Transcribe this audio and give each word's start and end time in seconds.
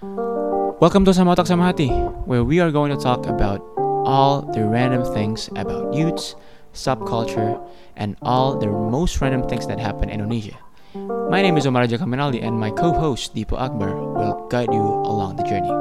Welcome 0.00 1.04
to 1.06 1.14
Sama 1.14 1.34
Otak 1.34 1.50
Sama 1.50 1.74
Hati, 1.74 1.90
where 2.22 2.44
we 2.46 2.60
are 2.62 2.70
going 2.70 2.94
to 2.94 3.02
talk 3.02 3.26
about 3.26 3.58
all 4.06 4.46
the 4.54 4.62
random 4.62 5.02
things 5.10 5.50
about 5.58 5.92
youths, 5.92 6.36
subculture, 6.70 7.58
and 7.96 8.14
all 8.22 8.54
the 8.54 8.68
most 8.68 9.18
random 9.20 9.42
things 9.50 9.66
that 9.66 9.82
happen 9.82 10.06
in 10.06 10.22
Indonesia. 10.22 10.54
My 10.94 11.42
name 11.42 11.58
is 11.58 11.66
Omar 11.66 11.82
Raja 11.82 11.98
Kaminaldi, 11.98 12.46
and 12.46 12.54
my 12.54 12.70
co-host 12.70 13.34
Deepo 13.34 13.58
Akbar 13.58 13.90
will 13.90 14.46
guide 14.46 14.70
you 14.70 14.86
along 14.86 15.34
the 15.34 15.42
journey. 15.42 15.74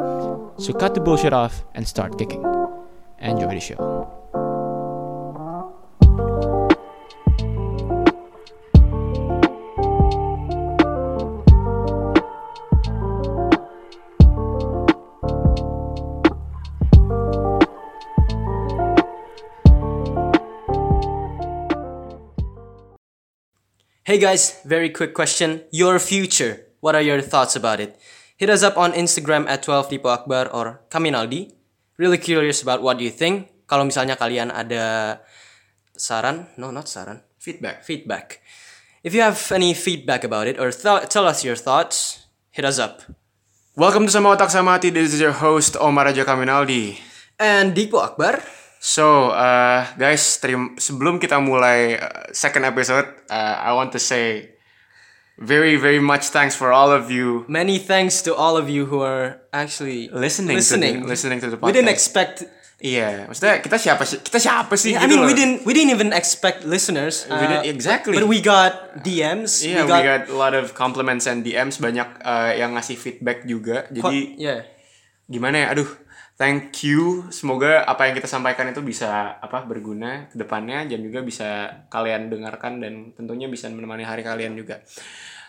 So 0.57 0.73
cut 0.73 0.95
the 0.95 1.01
bullshit 1.01 1.33
off 1.33 1.61
and 1.75 1.87
start 1.87 2.17
kicking. 2.17 2.41
Enjoy 3.21 3.53
the 3.53 3.61
show. 3.61 4.16
Hey 24.07 24.23
guys, 24.23 24.63
very 24.63 24.87
quick 24.87 25.11
question. 25.11 25.67
Your 25.67 25.99
future. 25.99 26.63
What 26.79 26.95
are 26.95 27.03
your 27.03 27.19
thoughts 27.19 27.59
about 27.59 27.83
it? 27.83 27.99
Hit 28.39 28.47
us 28.49 28.63
up 28.63 28.79
on 28.79 28.95
Instagram 28.95 29.43
at 29.51 29.63
12 29.67 29.89
Dipo 29.91 30.07
Akbar 30.07 30.47
or 30.47 30.79
Kaminaldi. 30.87 31.51
Really 31.99 32.17
curious 32.17 32.63
about 32.63 32.79
what 32.79 33.03
you 33.03 33.11
think. 33.11 33.51
Kalau 33.67 33.83
misalnya 33.83 34.15
kalian 34.15 34.47
ada 34.47 35.19
saran, 35.99 36.47
no 36.55 36.71
not 36.71 36.87
saran, 36.87 37.19
Feedback. 37.35 37.83
feedback. 37.83 38.39
If 39.03 39.11
you 39.11 39.19
have 39.19 39.35
any 39.51 39.75
feedback 39.75 40.23
about 40.23 40.47
it 40.47 40.55
or 40.55 40.71
th- 40.71 41.11
tell 41.11 41.27
us 41.27 41.43
your 41.43 41.59
thoughts, 41.59 42.23
hit 42.55 42.63
us 42.63 42.79
up. 42.79 43.03
Welcome 43.75 44.07
to 44.07 44.11
Sama 44.15 44.39
Otak 44.39 44.47
Sama 44.47 44.79
Hati. 44.79 44.87
This 44.87 45.11
is 45.11 45.19
your 45.19 45.35
host 45.35 45.75
Omar 45.75 46.07
Raja 46.07 46.23
Kaminaldi. 46.23 46.95
And 47.35 47.75
Dipo 47.75 47.99
Akbar, 47.99 48.39
So, 48.77 49.33
uh, 49.33 49.89
guys, 49.97 50.37
terim- 50.37 50.77
sebelum 50.77 51.17
kita 51.17 51.41
mulai 51.41 51.97
uh, 51.97 52.29
second 52.29 52.63
episode, 52.63 53.09
uh, 53.25 53.55
I 53.57 53.73
want 53.73 53.89
to 53.97 54.01
say 54.01 54.53
very, 55.37 55.77
very 55.77 56.01
much 56.01 56.29
thanks 56.29 56.53
for 56.57 56.73
all 56.73 56.89
of 56.89 57.09
you 57.13 57.45
many 57.45 57.77
thanks 57.77 58.25
to 58.25 58.33
all 58.33 58.57
of 58.57 58.69
you 58.69 58.89
who 58.89 59.05
are 59.05 59.37
actually 59.53 60.09
listening, 60.09 60.57
listening. 60.57 61.01
to 61.01 61.01
the, 61.05 61.09
listening 61.09 61.39
to 61.41 61.49
the 61.53 61.57
We 61.61 61.73
didn't 61.73 61.89
podcast. 61.89 61.93
expect 61.93 62.35
Iya, 62.77 63.25
maksudnya 63.25 63.57
kita 63.57 63.77
siapa 63.81 64.05
sih? 64.05 64.21
Kita 64.21 64.37
siapa 64.37 64.77
sih? 64.77 64.93
Yeah, 64.93 65.01
I 65.01 65.09
gitu 65.09 65.17
mean, 65.17 65.25
we 65.25 65.33
didn't 65.33 65.65
we 65.65 65.73
didn't 65.73 65.89
even 65.89 66.13
expect 66.13 66.61
listeners. 66.61 67.25
We 67.25 67.33
didn't- 67.33 67.65
uh, 67.65 67.73
exactly. 67.73 68.13
But 68.13 68.29
we 68.29 68.37
got 68.37 69.01
DMs. 69.01 69.65
Iya, 69.65 69.89
we 69.89 69.97
got, 69.97 70.29
a 70.29 70.37
lot 70.37 70.53
of 70.53 70.77
compliments 70.77 71.25
and 71.25 71.41
DMs 71.41 71.81
banyak 71.81 72.05
uh, 72.21 72.53
yang 72.53 72.77
ngasih 72.77 72.93
feedback 72.93 73.49
juga. 73.49 73.89
Jadi 73.89 74.37
yeah. 74.37 74.61
gimana 75.25 75.65
ya? 75.65 75.67
Aduh, 75.73 75.89
thank 76.37 76.85
you. 76.87 77.27
Semoga 77.33 77.83
apa 77.83 78.07
yang 78.07 78.15
kita 78.15 78.29
sampaikan 78.29 78.69
itu 78.71 78.79
bisa 78.85 79.35
apa 79.41 79.65
berguna 79.65 80.31
ke 80.31 80.37
depannya 80.39 80.87
dan 80.87 81.03
juga 81.03 81.19
bisa 81.25 81.49
kalian 81.91 82.31
dengarkan 82.31 82.79
dan 82.79 83.11
tentunya 83.17 83.51
bisa 83.51 83.67
menemani 83.67 84.07
hari 84.07 84.23
kalian 84.23 84.55
juga. 84.55 84.79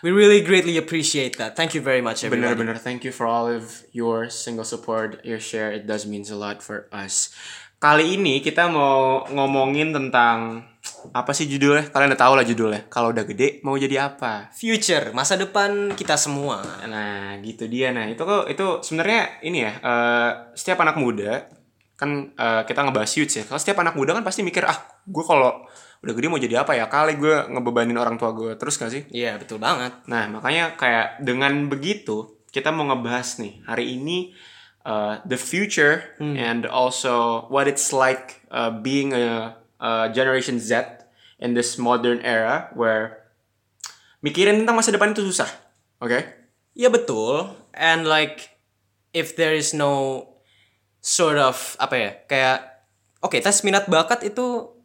We 0.01 0.15
really 0.15 0.39
greatly 0.39 0.79
appreciate 0.79 1.35
that. 1.37 1.59
Thank 1.59 1.75
you 1.75 1.83
very 1.83 1.99
much, 1.99 2.23
everybody. 2.23 2.55
Bener-bener 2.55 2.79
thank 2.79 3.03
you 3.03 3.11
for 3.11 3.27
all 3.27 3.51
of 3.51 3.83
your 3.91 4.31
single 4.31 4.63
support, 4.63 5.19
your 5.27 5.43
share. 5.43 5.75
It 5.75 5.87
does 5.87 6.07
means 6.07 6.31
a 6.31 6.39
lot 6.39 6.63
for 6.63 6.87
us. 6.89 7.35
Kali 7.79 8.19
ini 8.19 8.43
kita 8.43 8.67
mau 8.67 9.23
ngomongin 9.27 9.95
tentang 9.95 10.67
apa 11.15 11.31
sih 11.31 11.49
judulnya? 11.49 11.89
Kalian 11.89 12.13
udah 12.13 12.21
tahu 12.21 12.33
lah 12.35 12.45
judulnya. 12.45 12.81
Kalau 12.91 13.11
udah 13.15 13.25
gede 13.25 13.63
mau 13.65 13.75
jadi 13.75 14.11
apa? 14.11 14.53
Future, 14.53 15.15
masa 15.15 15.39
depan 15.39 15.93
kita 15.95 16.19
semua. 16.19 16.61
Nah, 16.85 17.37
gitu 17.43 17.65
dia. 17.65 17.89
Nah, 17.95 18.07
itu 18.11 18.21
kok 18.21 18.49
itu 18.51 18.83
sebenarnya 18.85 19.41
ini 19.45 19.63
ya, 19.65 19.73
eh, 19.79 20.29
setiap 20.53 20.83
anak 20.83 20.99
muda 20.99 21.47
kan 21.99 22.31
eh, 22.31 22.61
kita 22.63 22.79
ngebahas 22.87 23.11
youth 23.19 23.33
ya. 23.35 23.43
Kalau 23.47 23.59
setiap 23.59 23.79
anak 23.83 23.95
muda 23.95 24.15
kan 24.15 24.23
pasti 24.23 24.43
mikir, 24.43 24.63
ah, 24.67 24.79
gue 25.03 25.23
kalau 25.25 25.63
udah 25.99 26.13
gede 26.15 26.27
mau 26.31 26.39
jadi 26.39 26.63
apa 26.63 26.75
ya? 26.75 26.87
Kali 26.87 27.19
gue 27.19 27.51
ngebebanin 27.51 27.97
orang 27.99 28.15
tua 28.15 28.31
gue 28.31 28.55
terus 28.55 28.79
gak 28.79 28.91
sih? 28.91 29.03
Iya, 29.11 29.35
betul 29.39 29.59
banget. 29.59 30.07
Nah, 30.07 30.31
makanya 30.31 30.79
kayak 30.79 31.23
dengan 31.23 31.67
begitu 31.67 32.39
kita 32.49 32.73
mau 32.73 32.89
ngebahas 32.89 33.37
nih 33.37 33.61
hari 33.69 33.93
ini 33.99 34.33
uh, 34.85 35.21
the 35.25 35.37
future 35.37 36.17
and 36.17 36.65
also 36.65 37.45
what 37.53 37.69
it's 37.69 37.93
like 37.93 38.41
uh, 38.49 38.73
being 38.73 39.13
a, 39.13 39.53
a 39.79 40.11
Generation 40.11 40.59
Z 40.59 41.03
in 41.39 41.55
this 41.55 41.79
modern 41.79 42.19
era 42.21 42.69
where 42.75 43.23
mikirin 44.19 44.63
tentang 44.63 44.75
masa 44.75 44.91
depan 44.91 45.15
itu 45.15 45.23
susah. 45.23 45.47
Oke? 46.03 46.19
Iya 46.75 46.91
betul. 46.91 47.47
And 47.71 48.03
like 48.03 48.59
if 49.15 49.33
there 49.33 49.55
is 49.55 49.71
no 49.71 50.23
sort 50.99 51.39
of 51.39 51.55
apa 51.79 51.95
ya 51.95 52.11
kayak 52.27 52.57
oke 53.23 53.39
tes 53.39 53.63
minat 53.63 53.87
bakat 53.87 54.27
itu 54.27 54.75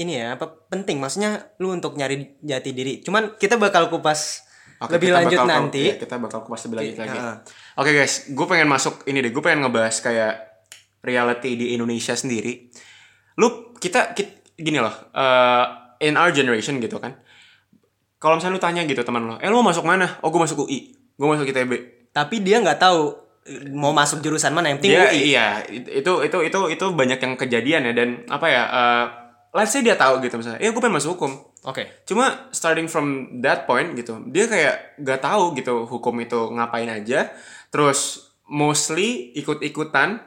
ini 0.00 0.16
ya 0.16 0.40
apa 0.40 0.48
penting 0.72 0.96
maksudnya 0.96 1.52
lu 1.60 1.76
untuk 1.76 2.00
nyari 2.00 2.40
jati 2.40 2.72
diri 2.72 3.04
cuman 3.04 3.36
kita 3.36 3.60
bakal 3.60 3.92
kupas 3.92 4.48
Oke, 4.80 4.96
lebih 4.96 5.12
lanjut 5.12 5.36
bakal- 5.44 5.52
nanti 5.68 5.92
iya, 5.92 6.00
kita 6.00 6.16
bakal 6.16 6.40
kupas 6.40 6.64
lebih 6.64 6.76
lanjut 6.80 6.96
lagi. 7.04 7.18
Iya. 7.20 7.44
Oke 7.76 7.90
guys, 7.92 8.32
gue 8.32 8.46
pengen 8.48 8.64
masuk 8.64 9.04
ini 9.04 9.20
deh. 9.20 9.28
Gue 9.28 9.44
pengen 9.44 9.60
ngebahas 9.68 9.92
kayak 10.00 10.64
reality 11.04 11.52
di 11.52 11.76
Indonesia 11.76 12.16
sendiri. 12.16 12.72
Lu 13.36 13.69
kita, 13.80 14.12
kit- 14.12 14.54
gini 14.54 14.78
loh. 14.78 14.92
eh, 15.10 15.64
in 16.00 16.14
our 16.14 16.30
generation 16.30 16.78
gitu 16.78 16.96
kan. 16.96 17.16
Kalau 18.16 18.36
misalnya 18.36 18.56
lu 18.56 18.62
tanya 18.62 18.82
gitu 18.84 19.00
teman 19.00 19.24
lo, 19.24 19.34
eh 19.36 19.48
lu 19.48 19.56
mau 19.56 19.68
masuk 19.68 19.82
mana? 19.82 20.20
Oh 20.20 20.28
gue 20.28 20.36
masuk 20.38 20.64
UI, 20.64 20.92
gue 20.92 21.26
masuk 21.26 21.44
ITB. 21.46 21.72
tapi 22.10 22.42
dia 22.42 22.58
nggak 22.58 22.76
tahu 22.76 23.16
eh, 23.42 23.70
mau 23.70 23.92
masuk 23.92 24.20
jurusan 24.20 24.50
mana 24.50 24.68
yang 24.68 24.76
penting 24.76 24.92
Dia 24.92 25.08
UI. 25.08 25.20
iya 25.26 25.46
itu 25.64 26.12
itu 26.20 26.38
itu 26.42 26.58
itu 26.68 26.84
banyak 26.90 27.16
yang 27.16 27.34
kejadian 27.34 27.80
ya 27.86 27.92
dan 27.94 28.08
apa 28.26 28.46
ya? 28.46 28.62
eh, 28.66 29.04
let's 29.50 29.70
say 29.70 29.80
dia 29.80 29.94
tahu 29.94 30.20
gitu 30.20 30.36
misalnya, 30.36 30.58
eh 30.58 30.68
gue 30.68 30.78
pengen 30.78 30.96
masuk 30.96 31.16
hukum. 31.16 31.32
Oke. 31.62 32.04
Cuma 32.04 32.48
starting 32.50 32.86
from 32.86 33.06
that 33.38 33.64
point 33.64 33.92
gitu, 33.94 34.20
dia 34.26 34.44
kayak 34.46 34.96
gak 34.98 35.20
tahu 35.20 35.52
gitu 35.52 35.84
hukum 35.84 36.16
itu 36.18 36.38
ngapain 36.50 36.88
aja. 36.88 37.28
Terus 37.68 38.30
mostly 38.44 39.30
ikut-ikutan, 39.34 40.20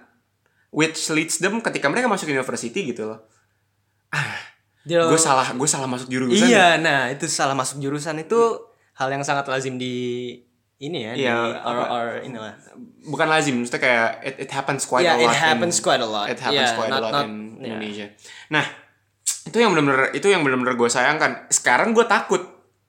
which 0.70 1.10
leads 1.10 1.38
them 1.38 1.60
ketika 1.60 1.88
mereka 1.88 2.06
masuk 2.06 2.28
university 2.28 2.86
gitu 2.86 3.06
loh. 3.06 3.26
Gue 4.84 5.16
salah, 5.16 5.48
gue 5.56 5.70
salah 5.70 5.88
masuk 5.88 6.12
jurusan. 6.12 6.44
Iya, 6.44 6.76
nah 6.78 7.08
itu 7.08 7.24
salah 7.26 7.56
masuk 7.56 7.80
jurusan 7.80 8.20
itu 8.20 8.36
hal 8.94 9.08
yang 9.10 9.24
sangat 9.24 9.48
lazim 9.48 9.80
di 9.80 9.96
ini 10.78 11.08
ya, 11.08 11.14
Iya, 11.16 11.36
di 11.40 11.50
or, 11.64 11.78
or 11.88 12.06
ini 12.20 12.36
lah. 12.36 12.52
Bukan 13.08 13.28
lazim, 13.32 13.64
maksudnya 13.64 13.80
kayak 13.80 14.10
it, 14.22 14.36
it 14.44 14.50
happens 14.52 14.84
quite 14.84 15.08
Yeah, 15.08 15.16
a 15.16 15.24
it 15.24 15.32
lot. 15.32 15.40
happens 15.40 15.80
in, 15.80 15.84
quite 15.88 16.04
a 16.04 16.10
lot. 16.10 16.28
It 16.28 16.36
happens 16.38 16.68
Yeah, 16.68 16.76
quite 16.76 16.92
a 16.92 17.00
not- 17.00 17.04
lot 17.08 17.14
not- 17.16 17.26
in 17.26 17.34
yeah. 17.58 17.68
Indonesia. 17.72 18.08
Nah, 18.52 18.66
itu 19.48 19.56
yang 19.56 19.72
benar-benar 19.72 20.12
itu 20.12 20.28
yang 20.28 20.44
benar-benar 20.44 20.76
gue 20.76 20.90
sayangkan. 20.92 21.48
Sekarang 21.48 21.96
gue 21.96 22.04
takut. 22.04 22.44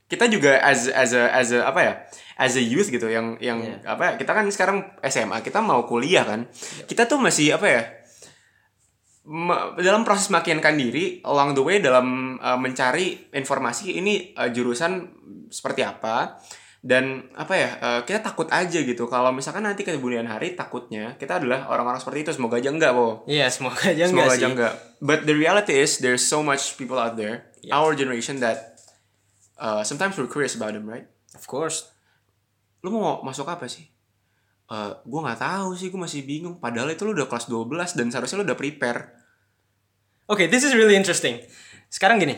Kita 0.05 0.27
juga 0.27 0.59
as 0.61 0.91
as 0.91 1.15
a 1.15 1.31
as 1.31 1.49
a 1.51 1.63
apa 1.65 1.81
ya? 1.81 1.93
As 2.35 2.59
a 2.59 2.63
youth 2.63 2.91
gitu 2.91 3.07
yang 3.07 3.39
yang 3.39 3.63
Iya. 3.63 3.87
apa 3.87 4.03
ya? 4.03 4.13
Kita 4.19 4.35
kan 4.35 4.51
sekarang 4.51 4.79
SMA, 5.01 5.39
kita 5.41 5.63
mau 5.63 5.87
kuliah 5.87 6.27
kan. 6.27 6.51
Kita 6.85 7.07
tuh 7.07 7.23
masih 7.23 7.55
apa 7.55 7.67
ya? 7.71 7.83
Dalam 9.81 10.05
proses 10.05 10.29
meyakinkan 10.29 10.77
diri 10.77 11.25
along 11.25 11.57
the 11.57 11.65
way 11.65 11.81
dalam 11.81 12.37
uh, 12.37 12.61
mencari 12.61 13.33
informasi 13.33 13.97
ini 13.97 14.37
uh, 14.37 14.53
jurusan 14.53 15.09
seperti 15.49 15.81
apa? 15.81 16.37
Dan 16.85 17.33
apa 17.33 17.55
ya 17.57 17.71
uh, 17.81 18.01
kita 18.05 18.21
takut 18.21 18.45
aja 18.53 18.77
gitu. 18.77 19.09
Kalau 19.09 19.33
misalkan 19.33 19.65
nanti 19.65 19.89
ke 19.89 19.97
kemudian 19.97 20.29
hari 20.29 20.53
takutnya 20.53 21.17
kita 21.17 21.41
adalah 21.41 21.73
orang-orang 21.73 21.97
seperti 21.97 22.29
itu. 22.29 22.37
Semoga 22.37 22.61
aja 22.61 22.69
enggak 22.69 22.93
po 22.93 23.25
Iya, 23.25 23.49
semoga 23.49 23.81
aja 23.89 24.05
enggak 24.05 24.13
semoga 24.13 24.29
sih. 24.29 24.37
aja 24.37 24.47
enggak. 24.53 24.73
But 25.01 25.19
the 25.25 25.33
reality 25.33 25.73
is 25.81 26.05
there's 26.05 26.21
so 26.21 26.45
much 26.45 26.77
people 26.77 27.01
out 27.01 27.17
there 27.17 27.49
our 27.73 27.97
generation 27.97 28.45
that 28.45 28.77
uh, 29.57 29.81
sometimes 29.81 30.21
we're 30.21 30.29
curious 30.29 30.53
about 30.53 30.77
them 30.77 30.85
right? 30.85 31.09
Of 31.33 31.49
course. 31.49 31.89
lu 32.85 32.93
mau 32.93 33.25
masuk 33.25 33.49
apa 33.49 33.65
sih 33.65 33.89
Eh 34.75 34.91
gue 35.07 35.21
nggak 35.23 35.41
tahu 35.41 35.69
sih 35.79 35.89
gue 35.93 36.01
masih 36.01 36.27
bingung 36.27 36.59
padahal 36.59 36.91
itu 36.91 37.07
lu 37.07 37.15
udah 37.15 37.31
kelas 37.31 37.47
12 37.47 37.95
dan 37.95 38.07
seharusnya 38.11 38.43
lu 38.43 38.47
udah 38.51 38.59
prepare 38.59 39.01
Oke, 40.25 40.49
this 40.49 40.65
is 40.65 40.73
really 40.73 40.97
interesting. 40.97 41.37
Sekarang 41.93 42.17
gini, 42.17 42.33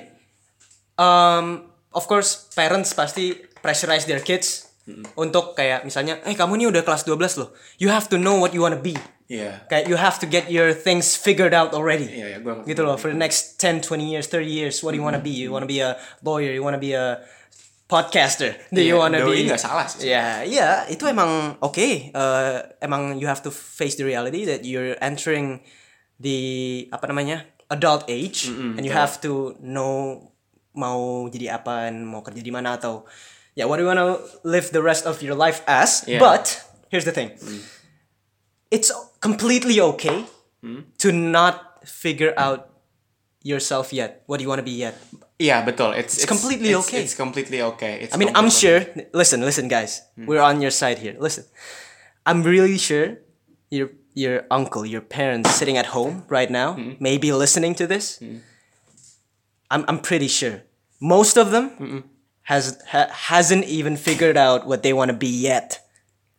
um, 0.98 1.70
of 1.94 2.02
course 2.10 2.50
parents 2.58 2.90
pasti 2.98 3.30
pressurize 3.62 4.10
their 4.10 4.18
kids 4.18 4.66
untuk 5.14 5.54
kayak 5.54 5.86
misalnya, 5.86 6.18
eh 6.26 6.34
kamu 6.34 6.58
nih 6.58 6.66
udah 6.74 6.82
kelas 6.82 7.06
12 7.06 7.38
loh, 7.38 7.54
you 7.78 7.86
have 7.86 8.10
to 8.10 8.18
know 8.18 8.42
what 8.42 8.50
you 8.50 8.58
wanna 8.58 8.74
be. 8.74 8.98
Iya 9.30 9.70
Kayak 9.70 9.84
you 9.86 9.94
have 9.94 10.18
to 10.18 10.26
get 10.26 10.50
your 10.50 10.74
things 10.74 11.14
figured 11.14 11.54
out 11.54 11.74
already. 11.78 12.10
Iya, 12.10 12.26
iya, 12.34 12.38
gua 12.42 12.58
ngerti. 12.58 12.74
Gitu 12.74 12.82
loh, 12.82 12.98
for 12.98 13.14
the 13.14 13.18
next 13.18 13.58
10, 13.62 13.86
20 13.86 14.02
years, 14.02 14.26
30 14.26 14.50
years, 14.50 14.82
what 14.82 14.90
do 14.90 14.98
you 14.98 15.06
wanna 15.06 15.22
be? 15.22 15.46
You 15.46 15.54
wanna 15.54 15.70
be 15.70 15.78
a 15.78 15.94
lawyer, 16.26 16.50
you 16.54 16.66
wanna 16.66 16.82
be 16.82 16.90
a 16.90 17.22
podcaster. 17.86 18.58
Do 18.74 18.82
you 18.82 18.98
Iya, 18.98 19.00
wanna 19.00 19.18
be 19.22 19.46
nggak 19.46 19.62
salah 19.62 19.86
sih. 19.86 20.10
Ya, 20.10 20.42
iya, 20.42 20.84
itu 20.90 21.06
emang 21.06 21.54
oke. 21.62 21.78
Eh, 22.10 22.56
emang 22.82 23.18
you 23.18 23.30
have 23.30 23.42
to 23.46 23.50
face 23.54 23.94
the 23.94 24.02
reality 24.06 24.42
that 24.46 24.66
you're 24.66 24.98
entering 24.98 25.62
the 26.18 26.38
apa 26.90 27.06
namanya? 27.10 27.46
adult 27.66 28.06
age 28.06 28.46
and 28.46 28.86
you 28.86 28.94
have 28.94 29.18
to 29.18 29.58
know 29.58 30.22
mau 30.70 31.26
jadi 31.26 31.58
apa 31.58 31.90
mau 31.90 32.22
kerja 32.22 32.38
di 32.38 32.54
mana 32.54 32.78
atau 32.78 33.02
ya 33.58 33.66
what 33.66 33.74
do 33.74 33.82
you 33.82 33.90
wanna 33.90 34.22
live 34.46 34.70
the 34.70 34.78
rest 34.78 35.02
of 35.02 35.18
your 35.18 35.34
life 35.34 35.66
as. 35.66 36.06
Yeah. 36.06 36.22
But 36.22 36.62
here's 36.94 37.02
the 37.02 37.10
thing. 37.10 37.34
It's 38.70 38.94
completely 39.18 39.82
okay 39.82 40.30
to 41.02 41.08
not 41.10 41.82
figure 41.82 42.34
out 42.38 42.70
yourself 43.42 43.90
yet. 43.90 44.22
What 44.30 44.38
do 44.38 44.46
you 44.46 44.50
want 44.50 44.62
to 44.62 44.66
be 44.66 44.78
yet? 44.78 44.94
Iya 45.36 45.64
betul. 45.68 45.92
It's, 45.92 46.16
it's 46.16 46.24
completely 46.24 46.72
it's- 46.72 46.88
okay. 46.88 47.04
It's 47.04 47.14
completely 47.14 47.60
okay. 47.76 48.00
It's 48.00 48.14
I 48.14 48.16
mean, 48.16 48.32
I'm 48.32 48.48
sure. 48.48 48.80
Listen, 49.12 49.44
listen, 49.44 49.68
guys. 49.68 50.00
Hmm. 50.16 50.24
We're 50.24 50.40
on 50.40 50.64
your 50.64 50.72
side 50.72 50.98
here. 50.98 51.16
Listen, 51.20 51.44
I'm 52.24 52.42
really 52.42 52.78
sure 52.80 53.20
your 53.68 53.92
your 54.16 54.48
uncle, 54.48 54.88
your 54.88 55.04
parents, 55.04 55.52
sitting 55.52 55.76
at 55.76 55.92
home 55.92 56.24
right 56.32 56.48
now, 56.48 56.72
hmm. 56.80 56.96
maybe 57.00 57.36
listening 57.36 57.76
to 57.76 57.86
this. 57.86 58.16
Hmm. 58.16 58.40
I'm 59.68 59.84
I'm 59.88 60.00
pretty 60.00 60.28
sure 60.28 60.64
most 61.00 61.36
of 61.36 61.52
them 61.52 62.08
has 62.48 62.80
ha, 62.88 63.12
hasn't 63.12 63.68
even 63.68 63.96
figured 64.00 64.40
out 64.40 64.64
what 64.64 64.80
they 64.80 64.96
want 64.96 65.10
to 65.12 65.16
be 65.16 65.28
yet, 65.28 65.84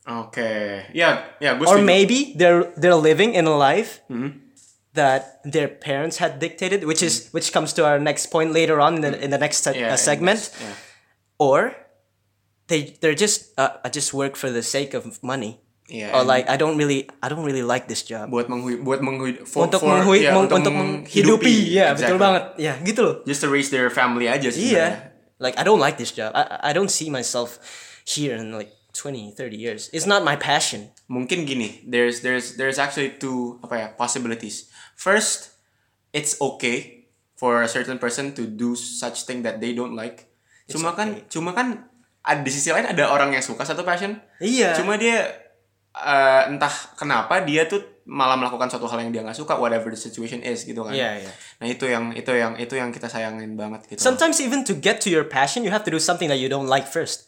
Okay. 0.07 0.88
Yeah. 0.93 1.25
Yeah. 1.43 1.59
or 1.67 1.83
maybe 1.83 2.33
they're 2.39 2.71
they're 2.79 2.95
living 2.95 3.35
in 3.35 3.45
a 3.45 3.55
life. 3.55 4.00
That 4.97 5.45
their 5.45 5.69
parents 5.69 6.17
had 6.17 6.41
dictated, 6.41 6.81
which 6.89 7.05
is 7.05 7.29
which 7.29 7.53
comes 7.53 7.69
to 7.77 7.85
our 7.85 8.01
next 8.01 8.33
point 8.33 8.49
later 8.49 8.81
on 8.81 8.97
in 8.97 9.01
the, 9.05 9.13
in 9.13 9.29
the 9.29 9.38
next 9.38 9.61
se- 9.61 9.77
Yeah, 9.77 9.94
uh, 9.94 9.99
segment 10.01 10.49
yeah. 10.57 10.73
or 11.38 11.77
they 12.67 12.97
they're 12.99 13.15
just 13.15 13.53
uh, 13.61 13.77
I 13.85 13.89
just 13.94 14.09
work 14.13 14.35
for 14.35 14.49
the 14.49 14.63
sake 14.65 14.97
of 14.97 15.21
money. 15.23 15.61
Yeah, 15.88 16.11
or 16.19 16.23
like 16.27 16.49
I 16.51 16.57
don't 16.59 16.75
really 16.75 17.07
I 17.23 17.29
don't 17.31 17.45
really 17.47 17.63
like 17.63 17.88
this 17.88 18.03
job. 18.03 18.27
buat 18.27 18.51
menghui 18.51 18.83
buat 18.83 18.99
menghui 18.99 19.47
for, 19.47 19.71
untuk 19.71 19.79
for- 19.79 19.88
menghui 19.88 20.27
ya, 20.27 20.35
meng- 20.35 20.51
untuk 20.51 20.73
menghidupi, 20.75 21.55
ya 21.71 21.95
betul 21.95 22.19
Exactly. 22.19 22.19
banget, 22.19 22.43
ya 22.59 22.73
gitu 22.83 23.00
loh. 23.07 23.15
Just 23.23 23.39
to 23.39 23.47
raise 23.47 23.71
their 23.71 23.88
family 23.88 24.27
aja 24.27 24.51
sih. 24.51 24.75
Yeah. 24.75 25.15
like 25.39 25.55
I 25.55 25.63
don't 25.63 25.79
like 25.79 25.95
this 25.95 26.11
job. 26.11 26.35
I 26.35 26.59
I 26.59 26.71
don't 26.75 26.91
see 26.91 27.07
myself 27.07 27.55
here 28.03 28.35
in 28.35 28.51
like 28.51 28.73
20, 28.97 29.31
30 29.38 29.53
years. 29.55 29.88
It's 29.93 30.09
not 30.09 30.25
my 30.27 30.35
passion. 30.35 30.89
Mungkin 31.07 31.45
gini, 31.47 31.85
there's 31.88 32.19
there's 32.25 32.57
there's 32.59 32.75
actually 32.81 33.15
two 33.15 33.61
apa 33.63 33.75
ya 33.79 33.88
possibilities. 33.95 34.67
First, 34.97 35.53
it's 36.09 36.35
okay 36.41 37.05
for 37.38 37.61
a 37.61 37.69
certain 37.69 38.01
person 38.01 38.33
to 38.33 38.49
do 38.49 38.73
such 38.73 39.29
thing 39.29 39.45
that 39.45 39.61
they 39.61 39.77
don't 39.77 39.94
like. 39.94 40.25
Cuma 40.65 40.97
kan 40.97 41.21
cuma 41.29 41.53
kan 41.53 41.85
ada 42.25 42.41
di 42.41 42.51
sisi 42.51 42.73
lain 42.73 42.89
ada 42.89 43.07
orang 43.07 43.31
yang 43.31 43.45
suka 43.45 43.61
satu 43.61 43.85
passion. 43.85 44.17
Iya. 44.41 44.73
Cuma 44.73 44.97
dia 44.97 45.29
eh, 45.94 46.41
entah 46.49 46.73
kenapa 46.97 47.45
dia 47.45 47.69
tuh 47.69 47.79
malah 48.07 48.39
melakukan 48.39 48.71
suatu 48.71 48.88
hal 48.88 49.03
yang 49.03 49.11
dia 49.11 49.21
nggak 49.21 49.35
suka 49.35 49.59
whatever 49.59 49.91
the 49.91 49.99
situation 49.99 50.41
is 50.41 50.63
gitu 50.65 50.81
kan. 50.81 50.95
Iya, 50.95 51.27
iya. 51.27 51.31
Nah, 51.61 51.67
itu 51.67 51.85
yang 51.85 52.15
itu 52.15 52.31
yang 52.33 52.55
itu 52.55 52.73
yang 52.73 52.89
kita 52.89 53.11
sayangin 53.11 53.53
banget 53.59 53.85
gitu. 53.91 54.00
Sometimes 54.00 54.39
even 54.39 54.63
to 54.63 54.73
get 54.73 55.03
to 55.03 55.11
your 55.11 55.27
passion, 55.27 55.61
you 55.61 55.71
have 55.71 55.83
to 55.83 55.91
do 55.91 56.00
something 56.00 56.31
that 56.31 56.39
you 56.39 56.47
don't 56.50 56.71
like 56.71 56.88
first. 56.88 57.27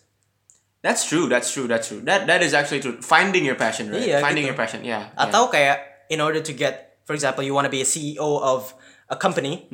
That's 0.80 1.04
true, 1.04 1.28
that's 1.28 1.52
true, 1.52 1.68
that's 1.68 1.92
true. 1.92 2.00
That 2.08 2.32
that 2.32 2.40
is 2.40 2.56
actually 2.56 2.80
true. 2.80 3.04
Finding 3.04 3.44
your 3.44 3.60
passion, 3.60 3.92
right? 3.92 4.00
Iya, 4.00 4.24
Finding 4.24 4.48
gitu. 4.48 4.56
your 4.56 4.60
passion, 4.60 4.80
yeah. 4.88 5.12
yeah. 5.12 5.24
Atau 5.28 5.52
kayak 5.52 6.08
in 6.08 6.24
order 6.24 6.40
to 6.40 6.56
get, 6.56 6.89
for 7.10 7.18
example, 7.18 7.42
you 7.42 7.52
want 7.52 7.66
to 7.66 7.74
be 7.74 7.82
a 7.82 7.90
CEO 7.90 8.22
of 8.38 8.70
a 9.10 9.18
company, 9.18 9.66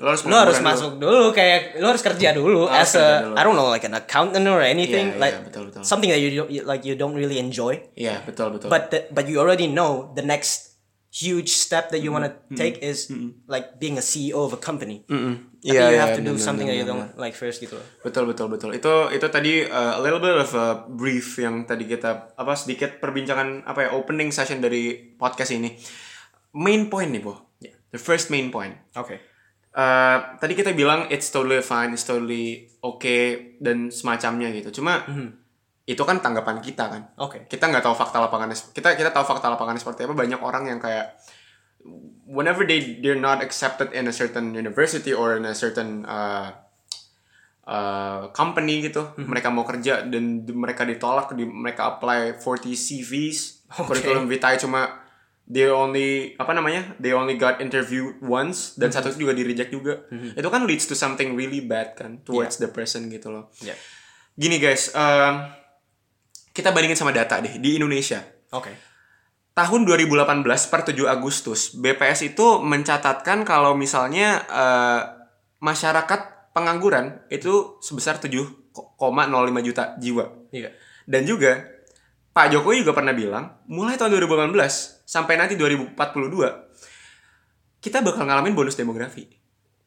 lo 0.00 0.08
harus 0.08 0.24
lo 0.24 0.32
harus 0.32 0.56
masuk 0.64 0.96
dulu 0.96 1.28
kayak 1.28 1.76
lo 1.76 1.92
harus 1.92 2.00
kerja 2.00 2.32
dulu 2.32 2.64
Harus 2.64 2.72
as 2.72 2.96
kerja 2.96 3.04
a 3.04 3.20
dulu. 3.20 3.34
I 3.36 3.42
don't 3.44 3.52
know 3.52 3.68
like 3.68 3.84
an 3.84 3.92
accountant 3.92 4.48
or 4.48 4.64
anything 4.64 5.12
Iya, 5.12 5.20
like 5.20 5.36
iya, 5.36 5.44
betul, 5.44 5.62
betul. 5.68 5.84
something 5.84 6.08
that 6.08 6.16
you 6.16 6.32
don't 6.32 6.48
like 6.64 6.88
you 6.88 6.96
don't 6.96 7.12
really 7.12 7.36
enjoy 7.36 7.76
dulu. 7.76 8.00
Iya, 8.00 8.24
betul 8.24 8.48
betul. 8.56 8.72
but 8.72 8.88
the, 8.88 9.04
but 9.12 9.28
you 9.28 9.36
already 9.36 9.68
know 9.68 10.08
the 10.16 10.24
next 10.24 10.80
huge 11.12 11.52
step 11.52 11.92
that 11.92 12.00
you 12.00 12.08
want 12.08 12.24
to 12.24 12.32
Mm-hmm. 12.32 12.56
take 12.56 12.80
is 12.80 13.12
like 13.44 13.76
being 13.76 13.94
a 13.94 14.02
CEO 14.02 14.40
of 14.40 14.50
a 14.50 14.58
company 14.58 15.04
tapi 15.04 15.44
Iya, 15.60 15.92
you 15.92 15.92
iya, 15.92 16.00
have 16.00 16.16
to 16.16 16.24
do 16.24 16.32
benar, 16.32 16.40
something 16.40 16.64
that 16.64 16.74
you 16.74 16.82
don't 16.82 17.12
like 17.14 17.36
first 17.36 17.60
gitu 17.60 17.76
loh 17.76 17.84
betul 18.00 18.24
betul 18.24 18.48
betul. 18.48 18.72
Itu 18.72 19.12
itu 19.12 19.26
tadi 19.28 19.62
uh, 19.62 19.94
a 19.94 20.00
little 20.00 20.16
bit 20.18 20.32
of 20.32 20.48
a 20.50 20.66
brief 20.88 21.36
yang 21.36 21.62
tadi 21.62 21.84
kita 21.84 22.32
apa 22.32 22.56
sedikit 22.56 22.96
perbincangan 22.96 23.68
apa 23.68 23.84
ya 23.84 23.88
opening 23.92 24.32
session 24.32 24.58
dari 24.58 25.12
podcast 25.14 25.52
ini. 25.52 25.76
Main 26.54 26.90
point 26.90 27.10
nih, 27.10 27.22
Bo. 27.22 27.34
The 27.90 27.98
first 27.98 28.30
main 28.30 28.50
point. 28.54 28.76
okay 28.94 29.20
Uh, 29.70 30.34
tadi 30.42 30.58
kita 30.58 30.74
bilang 30.74 31.06
it's 31.14 31.30
totally 31.30 31.62
fine, 31.62 31.94
it's 31.94 32.02
totally 32.02 32.66
okay 32.82 33.54
dan 33.62 33.86
semacamnya 33.86 34.50
gitu. 34.50 34.82
Cuma 34.82 35.06
itu 35.90 36.02
kan 36.06 36.22
tanggapan 36.22 36.62
kita 36.62 36.86
kan. 36.86 37.02
oke 37.18 37.50
kita 37.50 37.66
nggak 37.66 37.82
tahu 37.82 37.98
fakta 37.98 38.22
lapangannya 38.22 38.54
kita 38.70 38.94
kita 38.94 39.10
tahu 39.10 39.26
fakta 39.26 39.50
lapangannya 39.50 39.82
seperti 39.82 40.06
apa 40.06 40.14
banyak 40.14 40.38
orang 40.38 40.70
yang 40.70 40.78
kayak 40.78 41.18
whenever 42.30 42.62
they 42.62 43.02
they're 43.02 43.18
not 43.18 43.42
accepted 43.42 43.90
in 43.90 44.06
a 44.06 44.14
certain 44.14 44.54
university 44.54 45.10
or 45.10 45.34
in 45.34 45.42
a 45.42 45.54
certain 45.56 46.06
uh, 46.06 46.54
uh, 47.66 48.30
company 48.30 48.86
gitu 48.86 49.02
mereka 49.18 49.50
mau 49.50 49.66
kerja 49.66 50.06
dan 50.06 50.46
mereka 50.46 50.86
ditolak 50.86 51.34
di 51.34 51.42
mereka 51.42 51.98
apply 51.98 52.38
40 52.38 52.70
CVs 52.70 53.66
curriculum 53.90 54.30
vitae 54.30 54.62
cuma 54.62 55.09
they 55.50 55.66
only 55.66 56.38
apa 56.38 56.54
namanya? 56.54 56.94
They 57.02 57.10
only 57.10 57.34
got 57.34 57.58
interview 57.58 58.14
once 58.22 58.78
dan 58.78 58.94
satu 58.94 59.10
itu 59.10 59.26
juga 59.26 59.34
di 59.34 59.42
reject 59.42 59.74
juga 59.74 60.06
itu 60.10 60.48
kan 60.48 60.62
leads 60.62 60.86
to 60.86 60.94
something 60.94 61.34
really 61.34 61.58
bad 61.58 61.98
kan 61.98 62.22
towards 62.22 62.62
the 62.62 62.70
person 62.70 63.10
gitu 63.10 63.34
loh. 63.34 63.50
Yeah. 63.58 63.74
Gini 64.38 64.62
guys 64.62 64.94
um, 64.94 65.50
kita 66.54 66.70
bandingin 66.70 66.98
sama 66.98 67.10
data 67.10 67.42
deh 67.42 67.58
di 67.58 67.74
Indonesia. 67.74 68.22
Oke. 68.54 68.70
Tahun 69.50 69.80
2018 69.82 70.46
per 70.46 70.80
7 70.86 71.10
Agustus 71.10 71.74
BPS 71.74 72.32
itu 72.32 72.62
mencatatkan 72.62 73.42
kalau 73.42 73.74
misalnya 73.74 74.46
eh, 74.46 75.02
masyarakat 75.58 76.52
pengangguran 76.54 77.26
itu 77.28 77.78
sebesar 77.82 78.22
7,05 78.22 79.66
juta 79.66 79.98
jiwa. 79.98 80.24
Iya. 80.54 80.70
Dan 81.04 81.26
juga 81.26 81.66
Pak 82.30 82.46
Jokowi 82.54 82.86
juga 82.86 82.94
pernah 82.94 83.10
bilang 83.10 83.58
mulai 83.66 83.98
tahun 83.98 84.16
2018 84.22 84.99
sampai 85.10 85.34
nanti 85.34 85.58
2042 85.58 85.98
kita 87.82 87.98
bakal 87.98 88.30
ngalamin 88.30 88.54
bonus 88.54 88.78
demografi. 88.78 89.26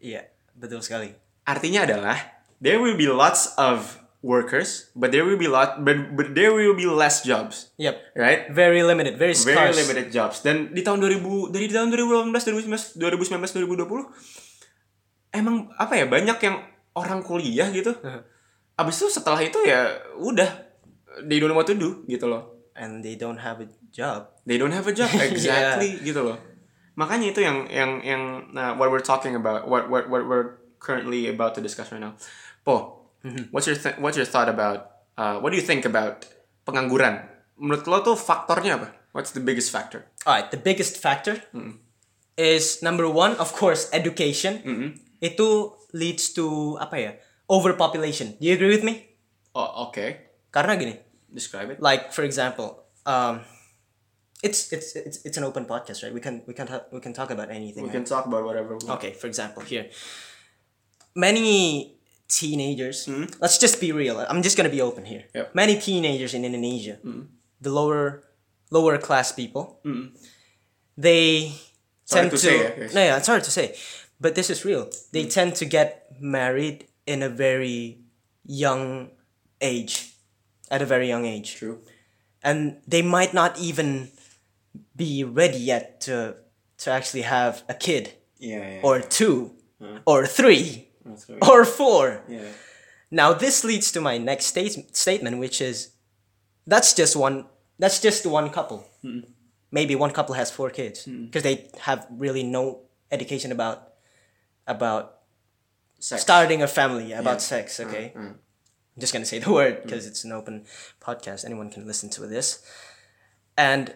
Iya 0.04 0.28
betul 0.52 0.84
sekali. 0.84 1.16
Artinya 1.48 1.88
adalah 1.88 2.20
there 2.60 2.84
will 2.84 3.00
be 3.00 3.08
lots 3.08 3.56
of 3.56 4.04
workers 4.20 4.92
but 5.00 5.16
there 5.16 5.24
will 5.24 5.40
be 5.40 5.48
lot 5.48 5.80
but, 5.80 6.12
but 6.20 6.36
there 6.36 6.52
will 6.52 6.76
be 6.76 6.84
less 6.84 7.24
jobs. 7.24 7.72
Yep. 7.80 8.20
Right? 8.20 8.52
Very 8.52 8.84
limited 8.84 9.16
very 9.16 9.32
very 9.32 9.72
scarce. 9.72 9.80
limited 9.80 10.12
jobs. 10.12 10.44
Dan 10.44 10.76
di 10.76 10.84
tahun 10.84 11.00
2000 11.00 11.56
dari 11.56 11.72
tahun 11.72 11.88
2018 11.88 13.00
2019 13.00 13.00
2019 13.00 13.80
2020 13.80 15.40
emang 15.40 15.72
apa 15.80 16.04
ya 16.04 16.06
banyak 16.12 16.36
yang 16.44 16.60
orang 17.00 17.24
kuliah 17.24 17.72
gitu. 17.72 17.96
Abis 18.76 19.00
itu 19.00 19.08
setelah 19.08 19.40
itu 19.40 19.64
ya 19.64 20.04
udah 20.20 20.52
they 21.24 21.40
don't 21.40 21.48
know 21.48 21.56
what 21.56 21.70
to 21.70 21.80
do 21.80 22.04
gitu 22.12 22.28
loh. 22.28 22.60
And 22.76 23.06
they 23.06 23.16
don't 23.16 23.40
have 23.40 23.62
a 23.62 23.70
job 23.94 24.33
they 24.46 24.58
don't 24.58 24.72
have 24.76 24.88
a 24.88 24.96
job. 24.96 25.10
Exactly 25.30 26.00
gitu 26.04 26.24
loh. 26.34 26.38
Makanya 26.94 27.34
itu 27.34 27.42
yang 27.42 27.66
yang 27.72 27.92
yang 28.06 28.22
nah, 28.54 28.78
what 28.78 28.94
we're 28.94 29.04
talking 29.04 29.34
about 29.34 29.66
what 29.66 29.90
what 29.90 30.06
what 30.12 30.24
we're 30.28 30.62
currently 30.78 31.26
about 31.32 31.56
to 31.58 31.62
discuss 31.64 31.90
right 31.90 32.04
now. 32.04 32.14
Po 32.62 33.08
what's 33.50 33.66
your 33.66 33.80
th- 33.80 33.98
what's 33.98 34.20
your 34.20 34.28
thought 34.28 34.52
about 34.52 35.08
uh, 35.18 35.40
what 35.42 35.50
do 35.50 35.58
you 35.58 35.66
think 35.66 35.88
about 35.88 36.28
pengangguran? 36.68 37.24
Menurut 37.58 37.88
lo 37.88 37.98
tuh 38.04 38.18
faktornya 38.20 38.78
apa? 38.78 38.90
What's 39.14 39.32
the 39.32 39.42
biggest 39.42 39.70
factor? 39.70 40.10
Alright, 40.26 40.50
the 40.50 40.58
biggest 40.58 40.98
factor 40.98 41.38
is 42.34 42.82
number 42.82 43.06
one, 43.06 43.38
of 43.38 43.54
course, 43.54 43.86
education. 43.94 44.60
Itu 45.22 45.78
leads 45.94 46.34
to 46.34 46.76
apa 46.82 46.96
ya? 46.98 47.12
Overpopulation. 47.48 48.34
Do 48.42 48.50
you 48.50 48.58
agree 48.58 48.74
with 48.74 48.82
me? 48.84 49.14
oh 49.54 49.90
okay. 49.90 50.34
Karena 50.50 50.74
gini, 50.78 50.98
describe 51.30 51.74
it. 51.74 51.78
like 51.78 52.10
for 52.10 52.26
example, 52.26 52.90
um, 53.06 53.46
it's 54.44 54.72
it's 54.74 54.96
it's 54.96 55.18
it's 55.26 55.38
an 55.38 55.44
open 55.44 55.66
podcast, 55.66 56.04
right? 56.04 56.14
We 56.14 56.20
can 56.20 56.44
we 56.46 56.54
can 56.54 56.68
ta- 56.68 56.86
we 56.92 57.00
can 57.00 57.14
talk 57.14 57.32
about 57.32 57.50
anything. 57.50 57.84
we 57.84 57.90
right? 57.90 58.04
can 58.04 58.06
talk 58.06 58.28
about 58.28 58.44
whatever 58.44 58.76
we 58.76 58.86
want. 58.86 59.00
Okay, 59.00 59.14
for 59.14 59.28
example, 59.28 59.64
here, 59.64 59.88
many 61.16 61.96
teenagers. 62.28 63.06
Hmm? 63.06 63.26
Let's 63.40 63.58
just 63.58 63.80
be 63.80 63.92
real. 63.92 64.20
I'm 64.20 64.44
just 64.44 64.58
gonna 64.58 64.70
be 64.70 64.82
open 64.82 65.06
here. 65.06 65.24
Yep. 65.34 65.56
Many 65.56 65.80
teenagers 65.80 66.34
in 66.34 66.44
Indonesia, 66.44 67.00
hmm. 67.02 67.32
the 67.62 67.72
lower 67.72 68.28
lower 68.70 68.98
class 68.98 69.32
people, 69.32 69.80
hmm. 69.84 70.12
they 70.98 71.56
Sorry 72.04 72.30
tend 72.30 72.38
to 72.38 72.38
to. 72.38 72.94
no, 72.94 73.02
yeah, 73.02 73.18
it's 73.18 73.28
hard 73.28 73.44
to 73.48 73.52
say, 73.52 73.76
but 74.20 74.36
this 74.36 74.50
is 74.50 74.66
real. 74.66 74.92
They 75.14 75.26
tend 75.26 75.56
to 75.56 75.66
get 75.66 76.12
married 76.20 76.92
in 77.08 77.24
a 77.24 77.30
very 77.30 78.04
young 78.44 79.12
age, 79.62 80.20
at 80.70 80.82
a 80.82 80.86
very 80.86 81.08
young 81.08 81.24
age 81.24 81.56
true 81.56 81.80
and 82.44 82.78
they 82.86 83.02
might 83.02 83.34
not 83.34 83.58
even 83.58 84.12
be 84.96 85.24
ready 85.24 85.58
yet 85.58 86.02
to 86.02 86.36
to 86.80 86.92
actually 86.92 87.24
have 87.24 87.64
a 87.70 87.74
kid. 87.74 88.14
Yeah 88.40 88.58
yeah 88.76 88.82
or 88.84 89.02
two. 89.02 89.52
Or 90.06 90.26
three. 90.26 90.90
Or 91.42 91.66
four. 91.66 92.24
Yeah. 92.30 92.48
Now 93.12 93.34
this 93.34 93.64
leads 93.64 93.92
to 93.92 94.02
my 94.02 94.18
next 94.18 94.46
state- 94.46 94.96
statement 94.96 95.40
which 95.40 95.62
is 95.62 95.92
that's 96.68 96.94
just 96.94 97.16
one 97.16 97.46
that's 97.80 98.00
just 98.00 98.26
one 98.26 98.50
couple. 98.50 98.86
Maybe 99.72 99.96
one 99.96 100.12
couple 100.12 100.36
has 100.36 100.52
four 100.52 100.70
kids 100.70 101.04
because 101.06 101.44
they 101.44 101.70
have 101.82 102.08
really 102.10 102.44
no 102.44 102.82
education 103.12 103.52
about 103.52 103.94
about 104.68 105.20
Sex. 106.00 106.22
starting 106.22 106.62
a 106.62 106.68
family 106.68 107.12
about 107.14 107.42
sex 107.42 107.80
Uh, 107.80 107.84
okay? 107.86 108.12
I'm 108.16 108.40
just 109.00 109.12
gonna 109.14 109.26
say 109.26 109.40
the 109.40 109.52
word 109.52 109.82
because 109.84 110.06
it's 110.08 110.24
an 110.24 110.32
open 110.32 110.66
podcast. 111.02 111.44
Anyone 111.46 111.70
can 111.72 111.86
listen 111.88 112.10
to 112.12 112.28
this. 112.28 112.60
and 113.58 113.94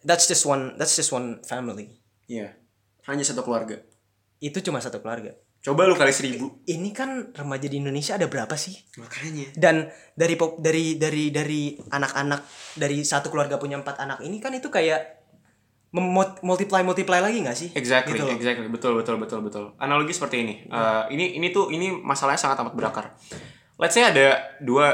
that's 0.00 0.24
just 0.24 0.44
one 0.44 0.74
that's 0.74 0.92
just 0.92 1.10
one 1.10 1.40
family 1.42 1.98
Iya. 2.24 2.54
Hanya 3.04 3.22
satu 3.22 3.40
keluarga. 3.40 3.80
itu 4.38 4.60
cuma 4.60 4.78
satu 4.78 4.98
keluarga 4.98 5.34
Coba 5.58 5.82
lu 5.84 5.94
kali 5.94 6.12
seribu. 6.12 6.62
ini 6.64 6.94
kan 6.94 7.34
remaja 7.34 7.66
di 7.66 7.82
Indonesia 7.82 8.14
ada 8.14 8.26
berapa 8.26 8.54
sih 8.54 8.78
Makanya. 8.94 9.50
dan 9.54 9.76
dari 10.12 10.34
pop 10.34 10.54
dari 10.56 10.94
dari 10.94 11.30
dari 11.30 11.62
anak-anak 11.74 12.40
dari 12.74 13.02
satu 13.02 13.26
keluarga 13.26 13.58
punya 13.58 13.74
empat 13.76 13.98
anak 13.98 14.22
ini 14.22 14.38
kan 14.38 14.54
itu 14.54 14.68
kayak 14.68 15.18
multiply 16.44 16.84
multiply 16.84 17.18
lagi 17.18 17.40
nggak 17.40 17.56
sih 17.56 17.70
Exactly, 17.72 18.14
Gitu 18.14 18.22
loh. 18.22 18.30
exactly, 18.30 18.68
betul, 18.68 18.92
betul, 18.94 19.16
betul, 19.16 19.40
betul. 19.40 19.64
Analogi 19.78 20.12
seperti 20.12 20.44
ini. 20.44 20.54
Eh, 20.62 21.04
ini, 21.10 21.40
ini 21.40 21.48
tuh, 21.48 21.72
ini 21.72 21.88
masalahnya 21.90 22.36
sangat 22.36 22.60
amat 22.60 22.76
berakar. 22.76 23.16
Let's 23.80 23.96
say 23.96 24.04
ada 24.04 24.36
dua, 24.60 24.92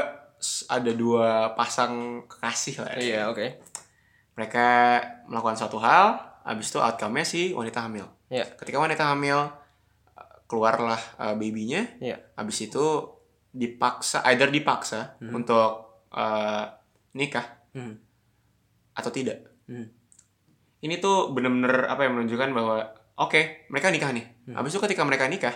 ada 0.65 0.91
dua 0.95 1.51
pasang 1.53 2.23
kekasih 2.25 2.79
lah. 2.79 2.95
ya. 2.95 2.99
iya 3.03 3.21
oke 3.27 3.45
Mereka 4.35 4.67
melakukan 5.25 5.55
suatu 5.55 5.79
hal, 5.79 6.19
habis 6.43 6.67
itu 6.67 6.77
outcome-nya 6.77 7.23
si 7.23 7.41
wanita 7.51 7.83
hamil. 7.83 8.05
Iya. 8.27 8.45
Ketika 8.53 8.77
wanita 8.77 9.07
hamil 9.07 9.47
keluarlah 10.45 10.99
eh, 11.17 11.33
babynya, 11.33 11.97
Iya. 11.97 12.17
habis 12.35 12.61
itu 12.61 12.83
dipaksa, 13.49 14.21
either 14.27 14.47
dipaksa 14.47 15.15
untuk 15.23 15.87
eh, 16.11 16.63
nikah 17.13 17.47
Hmm. 17.71 17.99
atau 18.93 19.11
tidak. 19.11 19.51
Hmm. 19.67 19.91
Ini 20.79 20.95
tuh 20.97 21.31
bener-bener 21.31 21.87
apa 21.87 22.03
yang 22.03 22.15
menunjukkan 22.15 22.55
bahwa 22.55 22.87
oke 23.17 23.67
mereka 23.67 23.91
nikah 23.91 24.11
nih. 24.11 24.23
Habis 24.47 24.71
itu 24.71 24.79
ketika 24.79 25.03
mereka 25.03 25.27
nikah, 25.27 25.51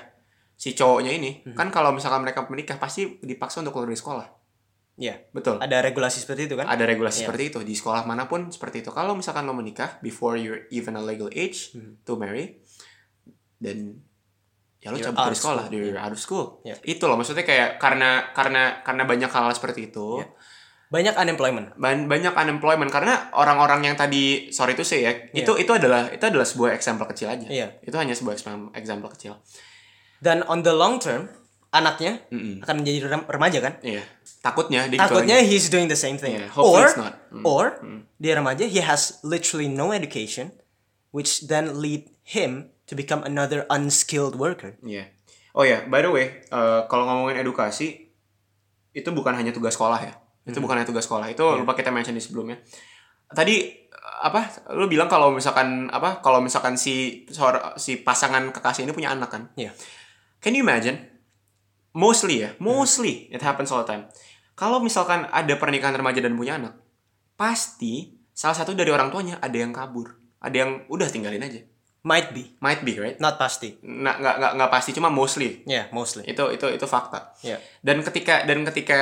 si 0.56 0.74
cowoknya 0.74 1.14
ini 1.14 1.48
kan 1.54 1.70
kalau 1.70 1.96
misalkan 1.96 2.20
mereka 2.20 2.44
menikah 2.44 2.76
pasti 2.76 3.20
dipaksa 3.22 3.64
untuk 3.64 3.72
keluar 3.72 3.88
dari 3.88 3.96
sekolah. 3.96 4.28
Iya. 5.00 5.16
Betul. 5.30 5.56
ada 5.58 5.80
regulasi 5.80 6.20
seperti 6.20 6.46
itu 6.46 6.54
kan 6.54 6.68
Ada 6.68 6.84
regulasi 6.84 7.18
Iya. 7.18 7.26
seperti 7.26 7.44
itu 7.48 7.60
di 7.62 7.72
sekolah 7.72 8.04
mana 8.04 8.26
pun 8.26 8.48
seperti 8.48 8.82
itu. 8.82 8.92
Kalau 8.92 9.14
misalkan 9.14 9.44
lo 9.44 9.54
menikah 9.54 9.96
before 10.00 10.36
you're 10.36 10.68
even 10.70 10.94
a 10.94 11.02
legal 11.02 11.32
age 11.32 11.72
to 12.04 12.14
marry, 12.14 12.60
dan 13.58 14.00
ya 14.78 14.90
lo 14.90 14.96
You're 14.96 15.08
cabut 15.10 15.24
dari 15.26 15.36
sekolah, 15.36 15.64
school. 15.66 15.76
you're 15.82 15.96
out 15.98 16.12
of 16.12 16.20
school. 16.20 16.46
Iya. 16.62 16.76
Itu 16.86 17.04
loh 17.06 17.16
maksudnya 17.16 17.44
kayak 17.44 17.76
karena 17.78 18.30
karena 18.30 18.80
karena 18.82 19.04
banyak 19.04 19.28
hal 19.28 19.50
seperti 19.52 19.88
itu. 19.88 20.20
Iya. 20.20 20.28
banyak 20.90 21.14
unemployment 21.14 21.78
ban- 21.78 22.10
banyak 22.10 22.34
unemployment 22.34 22.90
karena 22.90 23.30
orang-orang 23.32 23.86
yang 23.86 23.94
tadi 23.94 24.50
sorry 24.50 24.74
itu 24.74 24.82
sih 24.82 25.06
ya 25.06 25.14
itu 25.30 25.54
itu 25.54 25.70
adalah 25.70 26.10
itu 26.10 26.26
adalah 26.26 26.42
sebuah 26.42 26.74
example 26.74 27.06
kecil 27.06 27.30
aja 27.30 27.46
Iya. 27.46 27.78
itu 27.80 27.94
hanya 27.94 28.18
sebuah 28.18 28.34
exam- 28.34 28.74
example 28.74 29.06
kecil 29.08 29.38
dan 30.18 30.42
on 30.44 30.60
the 30.60 30.74
long 30.74 30.98
term 30.98 31.30
anaknya 31.70 32.26
Mm-mm. 32.30 32.66
akan 32.66 32.76
menjadi 32.82 32.98
rem- 33.06 33.30
remaja 33.30 33.60
kan 33.62 33.74
iya 33.86 34.02
takutnya 34.42 34.90
dia 34.90 34.98
takutnya 34.98 35.38
lagi. 35.38 35.50
he's 35.50 35.70
doing 35.70 35.86
the 35.86 35.96
same 35.96 36.18
thing 36.18 36.34
Yeah, 36.34 36.50
hopefully 36.50 36.82
or 36.82 36.88
it's 36.88 36.98
not. 36.98 37.14
Mm. 37.30 37.44
or 37.46 37.66
dia 38.18 38.34
remaja 38.34 38.66
he 38.66 38.82
has 38.82 39.22
literally 39.22 39.70
no 39.70 39.92
education 39.92 40.50
which 41.10 41.46
then 41.46 41.78
lead 41.78 42.10
him 42.24 42.74
to 42.86 42.94
become 42.94 43.22
another 43.22 43.70
unskilled 43.70 44.34
worker 44.34 44.74
Iya. 44.82 45.14
oh 45.54 45.62
ya 45.62 45.86
by 45.86 46.02
the 46.02 46.10
way 46.10 46.42
eh, 46.42 46.82
kalau 46.86 47.06
ngomongin 47.06 47.38
edukasi 47.40 48.10
itu 48.90 49.10
bukan 49.12 49.34
hanya 49.34 49.54
tugas 49.54 49.78
sekolah 49.78 50.02
ya 50.02 50.14
itu 50.44 50.58
bukan 50.58 50.82
hanya 50.82 50.90
tugas 50.90 51.06
sekolah 51.06 51.30
itu 51.30 51.46
lupa 51.54 51.78
kita 51.78 51.94
mention 51.94 52.12
di 52.12 52.24
sebelumnya 52.24 52.58
tadi 53.30 53.70
apa 54.20 54.50
lu 54.74 54.90
bilang 54.90 55.06
kalau 55.06 55.30
misalkan 55.30 55.86
apa 55.88 56.18
kalau 56.20 56.42
misalkan 56.42 56.74
si 56.74 57.24
si 57.78 58.02
pasangan 58.02 58.50
kekasih 58.50 58.84
ini 58.84 58.92
punya 58.92 59.14
anak 59.14 59.30
kan 59.30 59.44
Iya. 59.54 59.70
Can 60.40 60.56
you 60.56 60.64
imagine? 60.64 61.09
Mostly 61.92 62.36
ya, 62.40 62.50
mostly 62.58 63.28
it 63.30 63.42
happens 63.42 63.70
all 63.70 63.82
the 63.82 63.90
time. 63.90 64.06
Kalau 64.54 64.78
misalkan 64.78 65.26
ada 65.26 65.54
pernikahan 65.56 65.94
remaja 65.94 66.20
dan 66.20 66.36
punya 66.36 66.56
anak, 66.56 66.78
pasti 67.34 68.14
salah 68.32 68.54
satu 68.54 68.72
dari 68.72 68.90
orang 68.90 69.10
tuanya 69.10 69.40
ada 69.40 69.56
yang 69.56 69.72
kabur, 69.72 70.14
ada 70.38 70.56
yang 70.56 70.86
udah 70.88 71.08
tinggalin 71.08 71.42
aja. 71.42 71.62
might 72.00 72.32
be 72.32 72.56
Might 72.64 72.80
be 72.80 72.96
right? 72.96 73.20
not 73.20 73.36
pasti 73.36 73.76
Nah, 73.84 74.16
nggak 74.16 74.36
nggak 74.40 74.52
nggak 74.56 74.72
pasti, 74.72 74.96
cuma 74.96 75.12
mostly. 75.12 75.68
yeah 75.68 75.92
mostly 75.92 76.24
Itu 76.24 76.48
itu 76.48 76.64
itu 76.72 76.88
fakta. 76.88 77.36
yeah 77.44 77.60
Dan 77.84 78.00
ketika 78.00 78.48
dan 78.48 78.64
ketika 78.64 79.02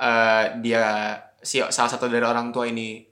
eh, 0.00 0.44
dia 0.58 0.84
si 1.36 1.60
salah 1.60 1.92
satu 1.92 2.08
dari 2.08 2.24
orang 2.24 2.48
tua 2.48 2.64
ini 2.64 3.04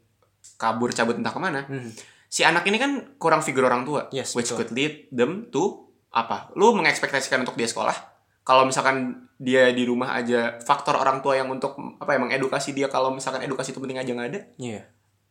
kabur 0.57 0.97
cabut 0.97 1.21
entah 1.21 1.29
ke 1.29 1.37
mana, 1.39 1.61
Mhm. 1.69 1.93
si 2.25 2.41
anak 2.41 2.65
ini 2.65 2.81
kan 2.81 3.21
kurang 3.21 3.45
figur 3.45 3.69
orang 3.69 3.85
tua, 3.85 4.09
Yes, 4.09 4.33
which 4.33 4.49
betul. 4.49 4.65
could 4.65 4.73
lead 4.73 5.13
them 5.13 5.53
to 5.53 5.77
apa? 6.09 6.49
Lu 6.57 6.73
mengekspektasikan 6.73 7.45
untuk 7.45 7.53
dia 7.53 7.69
sekolah? 7.69 8.08
Kalau 8.49 8.65
misalkan 8.65 9.29
dia 9.37 9.69
di 9.77 9.85
rumah 9.85 10.17
aja 10.17 10.57
faktor 10.65 10.97
orang 10.97 11.21
tua 11.21 11.37
yang 11.37 11.53
untuk 11.53 11.77
apa 12.01 12.17
ya 12.17 12.19
mengedukasi 12.19 12.73
dia 12.73 12.89
kalau 12.89 13.13
misalkan 13.13 13.45
edukasi 13.45 13.77
itu 13.77 13.81
penting 13.85 14.01
aja 14.01 14.11
nggak 14.17 14.29
ada. 14.33 14.41
yeah 14.57 14.89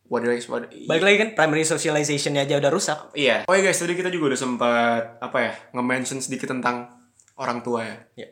What 0.08 0.24
do 0.24 0.32
expect? 0.32 0.72
balik 0.88 1.04
lagi 1.04 1.16
kan 1.20 1.30
primary 1.36 1.68
socialization-nya 1.68 2.48
aja 2.48 2.56
udah 2.56 2.72
rusak 2.72 3.12
Iya. 3.12 3.44
Oh 3.44 3.52
ya 3.52 3.60
guys, 3.60 3.76
tadi 3.76 3.92
kita 3.92 4.08
juga 4.08 4.32
udah 4.32 4.40
sempat 4.40 5.02
apa 5.20 5.38
ya 5.44 5.52
nge-mention 5.76 6.24
sedikit 6.24 6.48
tentang 6.48 6.88
orang 7.36 7.60
tua 7.60 7.84
ya. 7.84 7.96
Iya. 8.16 8.28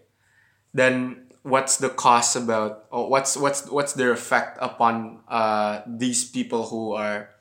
Dan 0.73 0.93
what's 1.45 1.77
the 1.77 1.93
cost 1.93 2.33
about? 2.33 2.89
Oh, 2.89 3.13
what's 3.13 3.37
what's 3.37 3.69
what's 3.69 3.93
their 3.93 4.17
effect 4.17 4.57
upon 4.57 5.21
uh, 5.29 5.85
these 5.85 6.25
people 6.25 6.65
who 6.65 6.97
are 6.97 7.37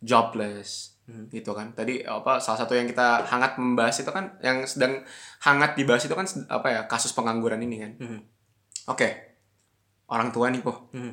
jobless? 0.00 0.93
Gitu 1.04 1.50
kan. 1.52 1.76
Tadi 1.76 2.00
apa 2.00 2.40
salah 2.40 2.64
satu 2.64 2.72
yang 2.72 2.88
kita 2.88 3.28
hangat 3.28 3.60
membahas 3.60 3.96
itu 4.00 4.08
kan 4.08 4.40
yang 4.40 4.64
sedang 4.64 5.04
hangat 5.44 5.76
dibahas 5.76 6.04
itu 6.08 6.16
kan 6.16 6.24
apa 6.48 6.68
ya 6.72 6.80
kasus 6.88 7.12
pengangguran 7.12 7.60
ini 7.60 7.76
kan. 7.80 7.92
Mhm. 8.00 8.20
Oke. 8.88 9.08
Orang 10.08 10.32
tua 10.32 10.48
nih 10.48 10.64
kok. 10.64 10.92
Mhm. 10.96 11.12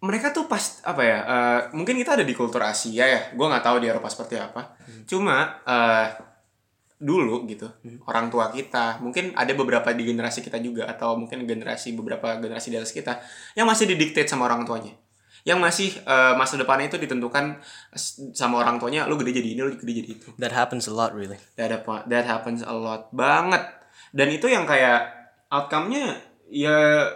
Mereka 0.00 0.32
tuh 0.32 0.48
pas 0.48 0.80
apa 0.88 1.02
ya? 1.04 1.18
eh, 1.28 1.60
mungkin 1.76 1.92
kita 2.00 2.16
ada 2.16 2.24
di 2.24 2.32
kultur 2.32 2.64
Asia 2.64 3.04
ya. 3.04 3.20
Gue 3.36 3.46
nggak 3.50 3.64
tahu 3.66 3.84
di 3.84 3.86
Eropa 3.90 4.08
seperti 4.08 4.40
apa. 4.40 4.78
Cuma 5.04 5.60
eh, 5.66 6.06
dulu 7.00 7.48
gitu 7.48 7.64
orang 8.04 8.28
tua 8.28 8.52
kita 8.52 9.00
mungkin 9.00 9.32
ada 9.32 9.56
beberapa 9.56 9.88
di 9.96 10.04
generasi 10.04 10.44
kita 10.44 10.60
juga 10.60 10.84
atau 10.84 11.16
mungkin 11.16 11.48
generasi 11.48 11.96
beberapa 11.96 12.36
generasi 12.36 12.68
di 12.68 12.76
atas 12.76 12.92
kita 12.92 13.24
yang 13.56 13.64
masih 13.64 13.88
didikte 13.88 14.20
sama 14.28 14.44
orang 14.44 14.68
tuanya 14.68 14.92
yang 15.48 15.58
masih 15.58 15.96
eh, 16.04 16.34
masa 16.36 16.60
depannya 16.60 16.92
itu 16.92 17.00
ditentukan 17.00 17.60
sama 18.36 18.60
orang 18.60 18.76
tuanya 18.76 19.08
lu 19.08 19.16
gede 19.16 19.40
jadi 19.40 19.48
ini 19.56 19.60
lu 19.64 19.72
gede 19.76 19.92
jadi 20.04 20.08
itu. 20.20 20.28
That 20.36 20.52
happens 20.52 20.84
a 20.90 20.94
lot 20.94 21.16
really. 21.16 21.40
That, 21.56 21.72
that 21.84 22.24
happens 22.28 22.60
a 22.60 22.74
lot 22.74 23.08
banget. 23.14 23.64
Dan 24.12 24.28
itu 24.34 24.50
yang 24.50 24.66
kayak 24.66 25.20
outcome-nya 25.50 26.18
ya 26.50 27.08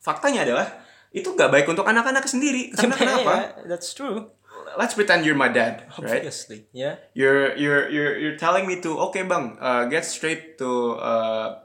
faktanya 0.00 0.48
adalah 0.48 0.66
itu 1.12 1.28
gak 1.36 1.52
baik 1.52 1.68
untuk 1.68 1.84
anak-anak 1.84 2.24
sendiri. 2.24 2.70
Karena 2.76 2.96
kenapa? 2.96 3.32
Yeah, 3.62 3.76
that's 3.76 3.92
true. 3.92 4.32
Let's 4.72 4.96
pretend 4.96 5.28
you're 5.28 5.36
my 5.36 5.52
dad 5.52 5.84
right? 6.00 6.24
Obviously 6.24 6.64
yeah. 6.72 6.96
You're 7.12 7.52
you're 7.60 7.92
you're 7.92 8.14
you're 8.16 8.38
telling 8.40 8.64
me 8.64 8.80
to 8.80 8.96
oke 8.96 9.20
bang 9.20 9.60
uh, 9.60 9.84
get 9.92 10.08
straight 10.08 10.56
to 10.56 10.96
uh, 10.96 11.60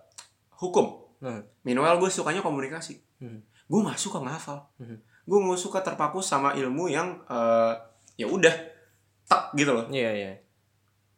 hukum. 0.59 1.07
Hmm. 1.17 1.41
minimal 1.65 1.97
gue 1.97 2.13
sukanya 2.13 2.45
komunikasi. 2.45 3.01
Hmm. 3.17 3.41
gue 3.41 3.79
nggak 3.83 3.97
suka 3.99 4.21
ngafal. 4.21 4.69
Hmm. 4.77 5.01
Gue 5.27 5.37
nggak 5.37 5.59
suka 5.59 5.83
terpaku 5.83 6.23
sama 6.23 6.55
ilmu 6.55 6.87
yang 6.87 7.19
uh, 7.27 7.75
ya 8.15 8.31
udah 8.31 8.55
tak 9.27 9.51
gitu 9.59 9.75
loh. 9.75 9.85
Yeah 9.91 10.15
yeah 10.15 10.35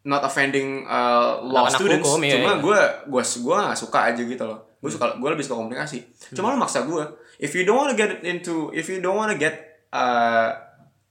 not 0.07 0.23
offending 0.23 0.87
uh, 0.87 1.43
law 1.43 1.67
Anak-anak 1.67 1.79
students. 1.79 2.07
hukum, 2.07 2.21
iya, 2.23 2.33
cuma 2.39 2.51
iya. 2.55 2.63
gue 2.63 2.79
gue 3.11 3.23
gue 3.23 3.55
nggak 3.55 3.79
suka 3.79 3.99
aja 4.07 4.21
gitu 4.23 4.43
loh. 4.47 4.59
Gue 4.79 4.91
suka 4.91 5.05
gue 5.19 5.29
lebih 5.29 5.43
suka 5.43 5.59
komunikasi. 5.59 5.99
Cuma 6.31 6.55
lo 6.55 6.57
maksa 6.57 6.87
gue 6.87 7.03
if 7.37 7.51
you 7.51 7.67
don't 7.67 7.75
wanna 7.75 7.95
get 7.95 8.23
into 8.23 8.71
if 8.71 8.87
you 8.87 9.03
don't 9.03 9.19
wanna 9.19 9.35
get 9.35 9.83
uh, 9.91 10.55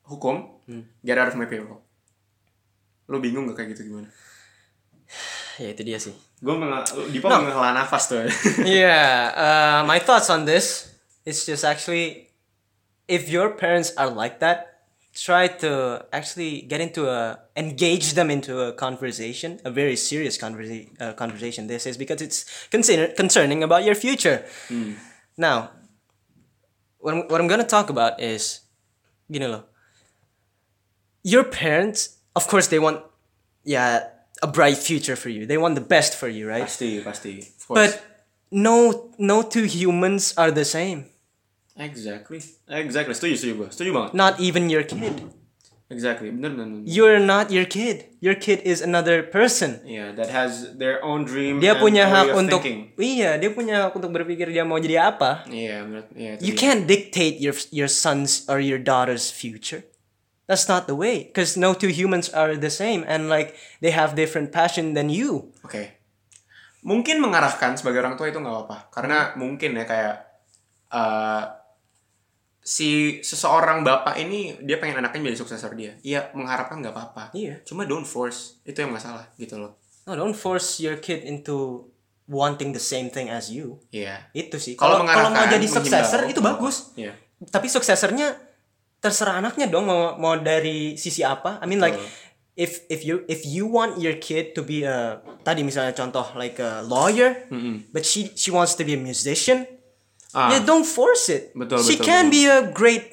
hukum 0.08 0.56
get 1.04 1.20
out 1.20 1.28
of 1.28 1.36
my 1.36 1.44
payroll. 1.44 1.84
Lo 3.08 3.20
bingung 3.20 3.48
gak 3.52 3.64
kayak 3.64 3.76
gitu 3.76 3.92
gimana? 3.92 4.08
Ya 5.58 5.74
itu 5.74 5.82
dia 5.82 5.98
sih. 5.98 6.14
Gue 6.38 6.54
mengal 6.54 6.86
Dipa 7.10 7.34
menghela 7.34 7.74
nafas 7.74 8.06
tuh. 8.06 8.22
Yeah, 8.62 9.34
uh, 9.34 9.80
my 9.90 9.98
thoughts 9.98 10.30
on 10.30 10.46
this 10.46 10.86
is 11.26 11.42
just 11.42 11.66
actually 11.66 12.27
if 13.08 13.28
your 13.28 13.50
parents 13.50 13.92
are 13.96 14.10
like 14.10 14.40
that, 14.40 14.84
try 15.14 15.48
to 15.48 16.04
actually 16.12 16.62
get 16.62 16.80
into 16.80 17.08
a 17.10 17.40
engage 17.56 18.12
them 18.14 18.30
into 18.30 18.60
a 18.60 18.72
conversation, 18.72 19.58
a 19.64 19.70
very 19.70 19.96
serious 19.96 20.38
conversa- 20.38 20.88
uh, 21.00 21.12
conversation. 21.14 21.66
This 21.66 21.86
is 21.86 21.96
because 21.96 22.22
it's 22.22 22.44
consider- 22.70 23.08
concerning 23.16 23.62
about 23.64 23.82
your 23.84 23.94
future. 23.96 24.44
Now, 25.36 25.70
what 26.98 27.14
I'm, 27.14 27.20
what 27.28 27.40
I'm 27.40 27.48
gonna 27.48 27.64
talk 27.66 27.90
about 27.90 28.20
is, 28.20 28.60
you 29.28 29.40
know, 29.40 29.64
your 31.22 31.44
parents, 31.44 32.18
of 32.36 32.46
course, 32.46 32.68
they 32.68 32.78
want, 32.78 33.02
yeah, 33.64 34.08
a 34.42 34.46
bright 34.46 34.76
future 34.78 35.16
for 35.16 35.30
you. 35.30 35.46
They 35.46 35.58
want 35.58 35.74
the 35.74 35.80
best 35.80 36.14
for 36.14 36.28
you, 36.28 36.48
right? 36.48 36.62
pasti 36.62 37.00
pasti. 37.02 37.48
But 37.68 38.04
no 38.50 39.10
no 39.18 39.42
two 39.42 39.64
humans 39.64 40.32
are 40.36 40.50
the 40.50 40.64
same. 40.64 41.06
Exactly 41.78 42.42
exactly 42.68 43.14
setuju 43.14 43.34
setuju 43.38 43.52
gue 43.54 43.68
setuju 43.70 43.90
banget 43.94 44.10
Not 44.12 44.34
even 44.42 44.66
your 44.66 44.82
kid. 44.82 45.14
exactly 45.88 46.28
bener 46.28 46.52
bener, 46.52 46.68
bener. 46.68 46.84
You're 46.84 47.16
not 47.16 47.48
your 47.48 47.64
kid. 47.64 48.12
Your 48.20 48.36
kid 48.36 48.60
is 48.60 48.84
another 48.84 49.24
person. 49.24 49.80
yeah 49.88 50.12
that 50.12 50.28
has 50.28 50.76
their 50.76 51.00
own 51.00 51.24
dream 51.24 51.64
Dia 51.64 51.72
and 51.72 51.80
punya 51.80 52.04
hak 52.04 52.36
untuk 52.36 52.60
thinking. 52.60 52.92
Iya, 52.98 53.40
dia 53.40 53.50
punya 53.54 53.88
hak 53.88 53.96
untuk 53.96 54.12
berpikir 54.12 54.52
dia 54.52 54.68
mau 54.68 54.76
jadi 54.76 55.08
apa. 55.14 55.48
iya 55.48 55.86
iya 56.12 56.36
itu 56.36 56.44
You 56.44 56.52
can't 56.52 56.84
dictate 56.84 57.40
your 57.40 57.56
your 57.72 57.88
son's 57.88 58.44
or 58.50 58.60
your 58.60 58.76
daughter's 58.76 59.32
future. 59.32 59.86
That's 60.44 60.64
not 60.68 60.88
the 60.88 60.96
way. 60.96 61.28
Because 61.28 61.56
no 61.60 61.72
two 61.76 61.92
humans 61.92 62.28
are 62.32 62.56
the 62.56 62.72
same, 62.72 63.04
and 63.04 63.28
like 63.28 63.52
they 63.84 63.92
have 63.92 64.12
different 64.16 64.48
passion 64.48 64.92
than 64.92 65.08
you. 65.12 65.52
Oke. 65.60 65.96
Mungkin 66.80 67.20
mengarahkan 67.20 67.76
sebagai 67.76 68.00
orang 68.00 68.16
tua 68.16 68.32
itu 68.32 68.40
nggak 68.40 68.54
apa-apa. 68.56 68.78
Karena 68.88 69.32
mungkin 69.36 69.76
ya 69.76 69.84
kayak 69.84 70.14
eh 70.88 71.42
si 72.68 73.24
seseorang 73.24 73.80
bapak 73.80 74.20
ini 74.20 74.60
dia 74.60 74.76
pengen 74.76 75.00
anaknya 75.00 75.32
jadi 75.32 75.40
suksesor 75.40 75.72
dia. 75.72 75.96
Iya, 76.04 76.28
mengharapkan 76.36 76.84
nggak 76.84 76.92
apa-apa. 76.92 77.24
Iya. 77.32 77.64
Cuma 77.64 77.88
don't 77.88 78.04
force. 78.04 78.60
Itu 78.68 78.84
yang 78.84 78.92
masalah 78.92 79.32
gitu 79.40 79.56
loh. 79.56 79.80
No, 80.04 80.12
don't 80.12 80.36
force 80.36 80.76
your 80.84 81.00
kid 81.00 81.24
into 81.24 81.88
wanting 82.28 82.76
the 82.76 82.82
same 82.82 83.08
thing 83.08 83.32
as 83.32 83.48
you. 83.48 83.80
Iya. 83.88 84.28
Itu 84.36 84.60
sih. 84.60 84.76
Kalau 84.76 85.00
Kalau 85.08 85.32
mau 85.32 85.48
jadi 85.48 85.64
menghimbau, 85.64 86.28
itu 86.28 86.40
bagus. 86.44 86.92
Iya. 86.92 87.16
Tapi 87.48 87.72
suksesornya 87.72 88.36
terserah 89.00 89.40
anaknya 89.40 89.72
dong 89.72 89.88
mau 89.88 90.20
mau 90.20 90.36
dari 90.36 91.00
sisi 91.00 91.24
apa. 91.24 91.56
I 91.64 91.66
mean 91.70 91.80
like 91.80 91.96
if 92.52 92.84
if 92.92 93.00
you 93.00 93.24
if 93.32 93.48
you 93.48 93.64
want 93.64 93.96
your 93.96 94.20
kid 94.20 94.52
to 94.52 94.60
be 94.60 94.84
a 94.84 95.24
tadi 95.40 95.64
misalnya 95.64 95.96
contoh 95.96 96.36
like 96.36 96.60
a 96.60 96.84
lawyer, 96.84 97.48
but 97.96 98.04
she 98.04 98.28
she 98.36 98.52
wants 98.52 98.76
to 98.76 98.84
be 98.84 98.92
a 98.92 99.00
musician, 99.00 99.64
Ah. 100.36 100.52
yeah 100.52 100.60
don't 100.60 100.84
force 100.84 101.32
it. 101.32 101.56
Betul, 101.56 101.80
she 101.80 101.96
betul, 101.96 102.04
can 102.04 102.24
betul. 102.28 102.34
be 102.36 102.42
a 102.48 102.60
great 102.68 103.04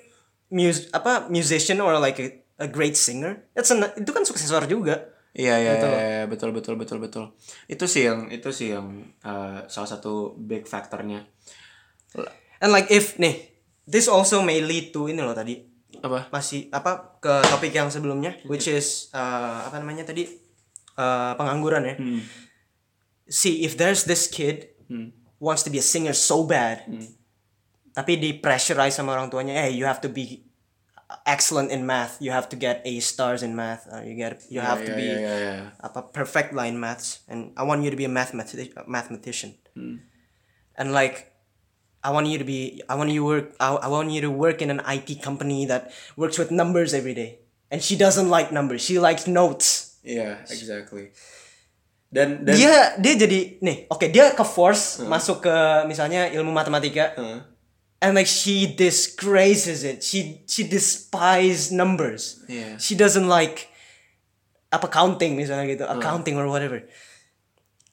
mus 0.52 0.92
apa 0.92 1.32
musician 1.32 1.80
or 1.80 1.96
like 2.00 2.20
a, 2.20 2.44
a 2.60 2.68
great 2.68 3.00
singer. 3.00 3.48
That's 3.56 3.72
an, 3.72 3.88
itu 3.96 4.12
kan 4.12 4.28
suksesor 4.28 4.68
juga. 4.68 5.16
Iya 5.36 5.60
iya 5.60 5.72
Gitu 5.76 5.88
iya, 5.92 6.00
iya, 6.00 6.24
betul 6.28 6.56
betul 6.56 6.80
betul 6.80 6.98
betul. 7.04 7.36
Itu 7.68 7.88
sih 7.88 8.08
yang 8.08 8.32
itu 8.32 8.52
sih 8.56 8.72
yang 8.72 9.04
eh, 9.24 9.68
salah 9.68 9.90
satu 9.90 10.36
big 10.40 10.64
faktornya. 10.68 11.28
And 12.64 12.72
like 12.72 12.88
if 12.88 13.20
nih, 13.20 13.56
this 13.86 14.10
also 14.10 14.42
may 14.42 14.60
lead 14.60 14.92
to 14.92 15.08
ini 15.08 15.22
loh 15.22 15.38
tadi 15.38 15.62
Apa? 16.02 16.28
masih 16.34 16.68
apa 16.76 17.18
ke 17.24 17.34
topik 17.48 17.72
yang 17.72 17.88
sebelumnya 17.88 18.36
which 18.50 18.68
is 18.68 19.08
uh, 19.16 19.64
apa 19.64 19.80
namanya 19.80 20.04
tadi 20.04 20.28
uh, 21.00 21.34
pengangguran 21.40 21.88
ya 21.88 21.96
see 23.32 23.64
if 23.64 23.80
there's 23.80 24.04
this 24.04 24.28
kid 24.28 24.76
wants 25.40 25.64
to 25.64 25.70
be 25.70 25.78
a 25.78 25.86
singer 25.86 26.16
so 26.16 26.44
bad 26.48 26.84
hmm. 26.88 27.06
tapi 27.92 28.20
di 28.20 28.36
pressurize 28.38 28.96
sama 28.96 29.16
orang 29.16 29.32
tuanya 29.32 29.68
hey 29.68 29.76
you 29.76 29.84
have 29.88 30.00
to 30.00 30.12
be 30.12 30.46
excellent 31.26 31.72
in 31.72 31.86
math. 31.86 32.18
You 32.20 32.32
have 32.32 32.50
to 32.50 32.56
get 32.56 32.82
A 32.86 33.00
stars 33.00 33.44
in 33.44 33.56
math. 33.56 33.88
Or 33.92 34.04
you 34.04 34.16
get 34.16 34.42
you 34.50 34.60
have 34.62 34.84
to 34.86 34.92
Iya, 34.92 34.98
be 34.98 35.08
iya. 35.22 35.56
apa 35.82 36.10
perfect 36.10 36.54
line 36.54 36.80
maths. 36.80 37.22
And 37.30 37.54
I 37.58 37.64
want 37.64 37.84
you 37.84 37.92
to 37.92 37.98
be 37.98 38.06
a 38.06 38.12
mathematic 38.12 38.74
mathematician. 38.88 39.56
Hmm. 39.74 40.02
And 40.76 40.92
like 40.92 41.34
I 42.04 42.12
want 42.12 42.28
you 42.28 42.38
to 42.38 42.48
be 42.48 42.82
I 42.90 42.96
want 42.96 43.10
you 43.10 43.26
work 43.26 43.54
I, 43.60 43.74
I 43.76 43.88
want 43.88 44.12
you 44.12 44.22
to 44.26 44.32
work 44.32 44.62
in 44.62 44.70
an 44.70 44.82
IT 44.86 45.22
company 45.22 45.66
that 45.66 45.94
works 46.18 46.38
with 46.38 46.50
numbers 46.50 46.94
every 46.94 47.14
day. 47.14 47.40
And 47.70 47.82
she 47.82 47.98
doesn't 47.98 48.30
like 48.30 48.52
numbers. 48.52 48.82
She 48.82 48.98
likes 49.00 49.28
notes. 49.28 49.98
Yeah 50.06 50.42
exactly. 50.50 51.14
Dan 52.12 52.46
dan 52.48 52.56
dia 52.56 52.96
dia 52.96 53.14
jadi 53.18 53.60
nih 53.60 53.92
oke 53.92 54.08
dia 54.08 54.32
ke 54.32 54.46
force 54.48 55.04
masuk 55.04 55.44
ke 55.44 55.56
misalnya 55.90 56.32
ilmu 56.32 56.54
matematika. 56.54 57.12
Heeh. 57.18 57.56
and 58.06 58.14
like 58.14 58.28
she 58.28 58.70
disgraces 58.70 59.84
it. 59.84 60.04
She 60.04 60.46
she 60.46 60.68
despise 60.68 61.74
numbers. 61.74 62.44
Iya. 62.46 62.78
she 62.78 62.94
doesn't 62.94 63.26
like 63.26 63.72
apa 64.70 64.86
counting 64.92 65.34
misalnya 65.34 65.66
gitu. 65.74 65.86
Accounting 65.90 66.38
or 66.38 66.46
whatever. 66.46 66.86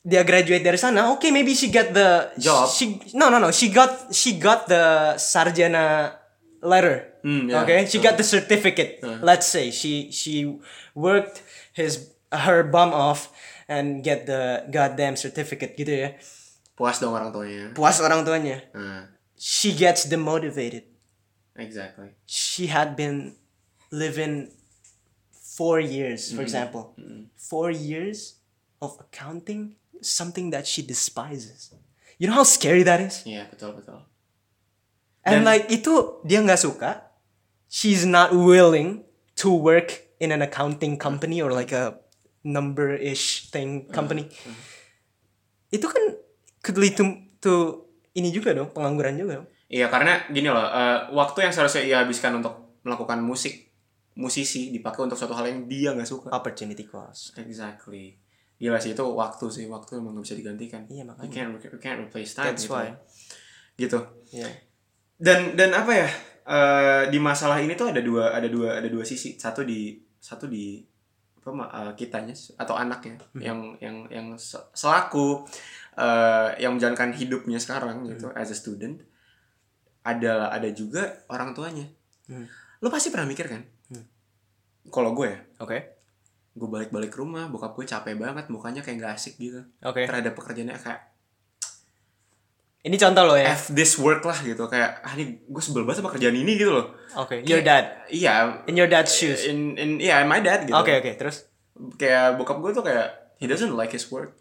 Dia 0.03 0.27
graduate 0.27 0.67
dari 0.67 0.77
sana. 0.77 1.15
Okay 1.17 1.31
maybe 1.31 1.55
she 1.55 1.71
got 1.71 1.95
the 1.95 2.35
Job. 2.37 2.69
she 2.69 2.99
no 3.17 3.31
no 3.33 3.39
no. 3.41 3.49
She 3.55 3.71
got 3.73 4.13
she 4.13 4.37
got 4.37 4.67
the 4.69 5.17
sarjana 5.17 6.19
letter. 6.61 7.09
Hmm, 7.23 7.47
yeah. 7.49 7.63
okay? 7.63 7.87
She 7.87 8.03
got 8.03 8.19
the 8.19 8.27
certificate. 8.27 8.99
Let's 9.23 9.47
say 9.47 9.71
she 9.71 10.11
she 10.11 10.59
worked 10.93 11.41
his 11.73 12.11
her 12.35 12.67
bum 12.67 12.91
off 12.91 13.31
and 13.73 14.05
get 14.05 14.29
the 14.29 14.69
goddamn 14.69 15.17
certificate 15.17 15.73
gitu 15.81 16.05
ya 16.05 16.11
puas 16.77 17.01
dong 17.01 17.17
orang 17.17 17.33
tuanya. 17.33 17.73
puas 17.73 17.97
orang 18.05 18.21
tuanya 18.29 18.61
Nah, 18.77 19.09
she 19.41 19.73
gets 19.73 20.05
demotivated 20.05 20.85
exactly. 21.57 22.13
she 22.29 22.69
had 22.69 22.93
been 22.93 23.33
living 23.93 24.53
four 25.53 25.79
years, 25.81 26.33
for 26.33 26.41
hmm. 26.41 26.49
example, 26.49 26.83
hmm. 26.97 27.29
four 27.37 27.71
years 27.71 28.41
of 28.81 28.97
accounting, 28.99 29.77
something 30.01 30.51
that 30.51 30.67
she 30.67 30.83
despises. 30.83 31.71
You 32.19 32.29
know 32.29 32.35
how 32.35 32.49
scary 32.49 32.83
that 32.83 33.01
is? 33.01 33.23
yeah 33.29 33.45
betul 33.47 33.77
betul. 33.77 34.01
And 35.23 35.45
Dan- 35.45 35.47
like 35.47 35.71
itu 35.71 36.25
dia 36.27 36.41
nggak 36.43 36.59
suka. 36.59 37.13
She's 37.73 38.05
not 38.05 38.37
willing 38.37 39.05
to 39.41 39.49
work 39.49 40.05
in 40.21 40.29
an 40.29 40.45
accounting 40.45 41.01
company 41.01 41.41
or 41.41 41.55
like 41.55 41.73
a 41.73 42.02
number-ish 42.43 43.51
thing 43.51 43.89
company. 43.91 44.27
Itu 45.71 45.87
kan 45.89 46.03
could 46.63 46.79
lead 46.79 46.95
to, 46.99 47.05
to 47.43 47.53
ini 48.15 48.31
juga 48.31 48.53
dong, 48.53 48.71
pengangguran 48.71 49.19
juga 49.19 49.43
dong. 49.43 49.49
Iya, 49.73 49.89
karena 49.89 50.29
gini 50.29 50.53
loh, 50.53 50.69
eh, 50.69 51.09
waktu 51.17 51.49
yang 51.49 51.53
seharusnya 51.55 51.83
ia 51.83 51.97
habiskan 52.05 52.37
untuk 52.37 52.83
melakukan 52.85 53.25
musik, 53.25 53.73
musisi 54.21 54.69
dipakai 54.69 55.09
untuk 55.09 55.17
suatu 55.17 55.33
hal 55.33 55.49
yang 55.49 55.65
dia 55.65 55.97
nggak 55.97 56.09
suka. 56.09 56.29
Opportunity 56.29 56.85
cost. 56.85 57.33
Exactly. 57.41 58.21
Gila 58.61 58.79
sih 58.79 58.93
itu 58.93 59.03
waktu 59.03 59.47
sih, 59.49 59.65
waktu 59.67 59.99
emang 59.99 60.15
gak 60.21 60.29
bisa 60.29 60.37
digantikan. 60.39 60.87
Iya, 60.87 61.03
makanya. 61.03 61.27
You 61.27 61.35
can't, 61.35 61.51
you 61.59 61.81
can't 61.83 61.99
replace 61.99 62.37
time. 62.37 62.53
That's 62.53 62.69
gitu. 62.69 62.77
why. 62.77 62.95
Gitu. 63.75 63.99
Yeah. 64.31 64.53
Dan 65.19 65.59
dan 65.59 65.75
apa 65.75 65.93
ya? 65.97 66.09
eh, 66.47 67.03
di 67.11 67.19
masalah 67.23 67.63
ini 67.63 67.79
tuh 67.79 67.95
ada 67.95 68.03
dua 68.03 68.35
ada 68.35 68.49
dua 68.51 68.83
ada 68.83 68.89
dua 68.91 69.05
sisi. 69.07 69.39
Satu 69.39 69.63
di 69.63 69.99
satu 70.19 70.47
di 70.47 70.83
apa 71.43 71.51
eh, 71.75 71.93
kitanya 71.99 72.35
atau 72.55 72.79
anaknya 72.79 73.19
yang 73.35 73.75
yang 73.83 74.07
yang 74.09 74.27
se- 74.39 74.63
selaku 74.73 75.43
eh, 75.99 76.55
yang 76.63 76.79
menjalankan 76.79 77.11
hidupnya 77.13 77.59
sekarang 77.59 78.07
gitu 78.07 78.31
as 78.39 78.55
a 78.55 78.57
student 78.57 79.03
ada 80.03 80.51
ada 80.51 80.67
juga 80.75 81.23
orang 81.31 81.55
tuanya. 81.55 81.87
Lo 82.83 82.91
pasti 82.91 83.15
pernah 83.15 83.27
mikir 83.27 83.47
kan? 83.47 83.63
Kalau 84.91 85.15
gue 85.15 85.31
ya, 85.31 85.39
Oke. 85.63 85.79
gue 86.59 86.69
balik-balik 86.69 87.15
rumah, 87.15 87.47
bokap 87.47 87.79
gue 87.79 87.87
capek 87.87 88.19
banget, 88.19 88.51
mukanya 88.51 88.83
kayak 88.83 88.99
gak 88.99 89.15
asik 89.15 89.39
gitu. 89.39 89.63
Oke. 89.87 90.03
Terhadap 90.03 90.35
pekerjaannya 90.35 90.75
kayak 90.75 91.12
Ini 92.83 92.99
contoh 92.99 93.23
lo 93.31 93.39
ya. 93.39 93.55
F 93.55 93.71
this 93.71 93.95
work 93.95 94.27
lah 94.27 94.35
gitu 94.43 94.67
kayak 94.67 95.07
ah 95.07 95.15
ini 95.15 95.39
gue 95.39 95.63
sebel 95.63 95.87
banget 95.87 96.03
sama 96.03 96.11
kerjaan 96.11 96.35
ini 96.35 96.59
gitu 96.59 96.75
loh. 96.75 96.91
Oke. 97.15 97.39
Your 97.47 97.63
dad. 97.63 98.11
Iya. 98.11 98.67
In 98.67 98.75
your 98.75 98.91
dad's 98.91 99.15
shoes. 99.15 99.47
In 99.47 99.79
in 99.79 100.03
iya 100.03 100.27
my 100.27 100.43
dad 100.43 100.67
gitu. 100.67 100.75
Oke 100.75 100.99
oke. 100.99 101.15
Terus 101.15 101.47
Kayak 101.95 102.37
bokap 102.43 102.59
gue 102.59 102.71
tuh 102.75 102.83
kayak 102.83 103.39
he 103.39 103.47
doesn't 103.47 103.73
like 103.79 103.95
his 103.95 104.11
work. 104.11 104.35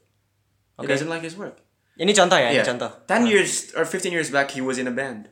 He 0.77 0.86
Oke. 0.86 0.89
doesn't 0.89 1.10
like 1.10 1.21
his 1.21 1.38
work. 1.38 1.62
ini 2.01 2.17
contoh 2.17 2.34
ya. 2.34 2.49
Iya. 2.49 2.65
Ini 2.65 2.69
contoh. 2.75 2.89
10 3.06 3.30
years 3.30 3.51
or 3.77 3.86
15 3.86 4.10
years 4.10 4.34
back 4.34 4.49
he 4.58 4.62
was 4.62 4.82
in 4.82 4.89
a 4.89 4.95
band. 4.95 5.30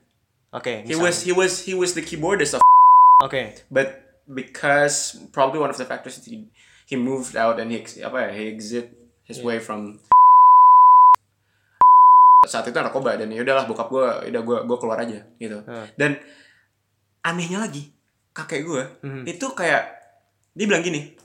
Oke. 0.54 0.86
He 0.86 0.94
misalnya. 0.94 1.02
was 1.02 1.16
he 1.26 1.34
was 1.34 1.54
he 1.66 1.74
was 1.74 1.98
the 1.98 2.06
keyboardist 2.06 2.54
of 2.54 2.62
Oke. 3.26 3.66
but 3.74 4.22
because 4.30 5.18
probably 5.34 5.58
one 5.58 5.74
of 5.74 5.78
the 5.82 5.86
factors 5.90 6.22
he 6.22 6.46
he 6.86 6.94
moved 6.94 7.34
out 7.34 7.58
and 7.58 7.74
he 7.74 7.82
apa 8.06 8.30
ya 8.30 8.32
he 8.38 8.44
exit 8.54 8.94
his 9.26 9.42
way 9.42 9.58
from 9.58 9.98
saat 12.42 12.64
itu 12.64 12.78
narkoba 12.78 13.20
dan 13.20 13.28
ya 13.28 13.44
udahlah 13.44 13.68
bokap 13.68 13.88
gue 13.90 14.06
udah 14.32 14.42
gue 14.42 14.58
gue 14.64 14.78
keluar 14.80 14.98
aja 14.98 15.20
gitu 15.36 15.60
Hmm. 15.60 15.88
dan 15.94 16.16
anehnya 17.22 17.60
lagi 17.60 17.92
kakek 18.32 18.64
gue 18.64 18.84
Hmm. 19.04 19.24
itu 19.26 19.44
kayak 19.50 19.84
dia 20.56 20.66
bilang 20.66 20.80
gini 20.80 21.20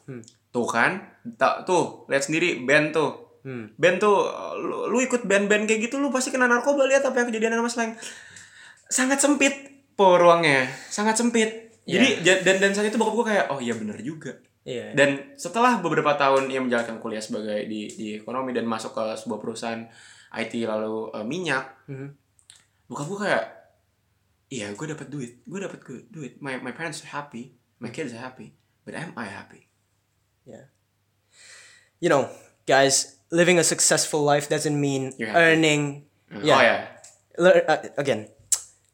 tuh 0.51 0.67
kan 0.67 0.99
tak 1.33 1.63
tuh 1.63 2.07
lihat 2.09 2.19
sendiri 2.21 2.59
band 2.61 2.91
tuh 2.91 3.39
Hmm. 3.41 3.71
band 3.77 4.01
tuh 4.01 4.27
lu, 4.57 4.89
lu 4.89 4.99
ikut 5.01 5.23
band-band 5.23 5.65
kayak 5.65 5.87
gitu 5.87 5.97
lu 5.97 6.09
pasti 6.09 6.33
kena 6.33 6.49
narkoba 6.49 6.83
lihat 6.85 7.05
apa 7.05 7.15
yang 7.17 7.29
kejadian 7.29 7.55
sama 7.55 7.69
Slang 7.69 7.93
sangat 8.85 9.19
sempit 9.19 9.55
po 9.93 10.17
ruangnya 10.17 10.67
sangat 10.89 11.15
sempit 11.15 11.71
jadi 11.85 12.25
ja- 12.25 12.41
dan 12.41 12.59
dan 12.59 12.73
saat 12.73 12.89
itu 12.89 12.97
bokap 12.97 13.15
gue 13.15 13.27
kayak 13.29 13.47
oh 13.49 13.61
iya 13.61 13.73
bener 13.73 14.01
juga 14.01 14.35
Iya. 14.65 14.97
dan 14.97 15.37
setelah 15.37 15.77
beberapa 15.79 16.17
tahun 16.17 16.49
ia 16.49 16.59
menjalankan 16.59 16.97
kuliah 16.97 17.21
sebagai 17.21 17.69
di 17.69 17.85
di 17.87 18.07
ekonomi 18.17 18.51
dan 18.51 18.65
masuk 18.65 18.91
ke 18.91 19.13
sebuah 19.15 19.37
perusahaan 19.39 19.85
IT 20.37 20.65
lalu 20.65 21.11
eh, 21.11 21.23
minyak 21.23 21.65
Mhm. 21.87 22.09
bokap 22.87 23.07
gue 23.07 23.19
kayak 23.21 23.45
iya 24.49 24.67
gue 24.71 24.87
dapat 24.87 25.09
duit 25.09 25.33
gue 25.43 25.59
dapat 25.59 25.79
duit 26.09 26.33
my 26.39 26.59
my 26.59 26.71
parents 26.71 27.01
are 27.01 27.11
happy 27.11 27.55
my 27.79 27.89
kids 27.89 28.11
are 28.11 28.21
happy 28.21 28.53
but 28.83 28.93
am 28.93 29.15
I 29.15 29.27
happy 29.27 29.67
Yeah. 30.45 30.69
You 31.97 32.13
know, 32.13 32.29
guys, 32.65 33.17
living 33.33 33.57
a 33.57 33.65
successful 33.65 34.21
life 34.21 34.45
doesn't 34.47 34.77
mean 34.77 35.17
You're 35.17 35.33
happy. 35.33 35.41
earning. 35.41 35.83
oh 36.29 36.45
Yeah. 36.45 36.93
Le- 37.41 37.65
uh, 37.65 37.81
again, 37.97 38.29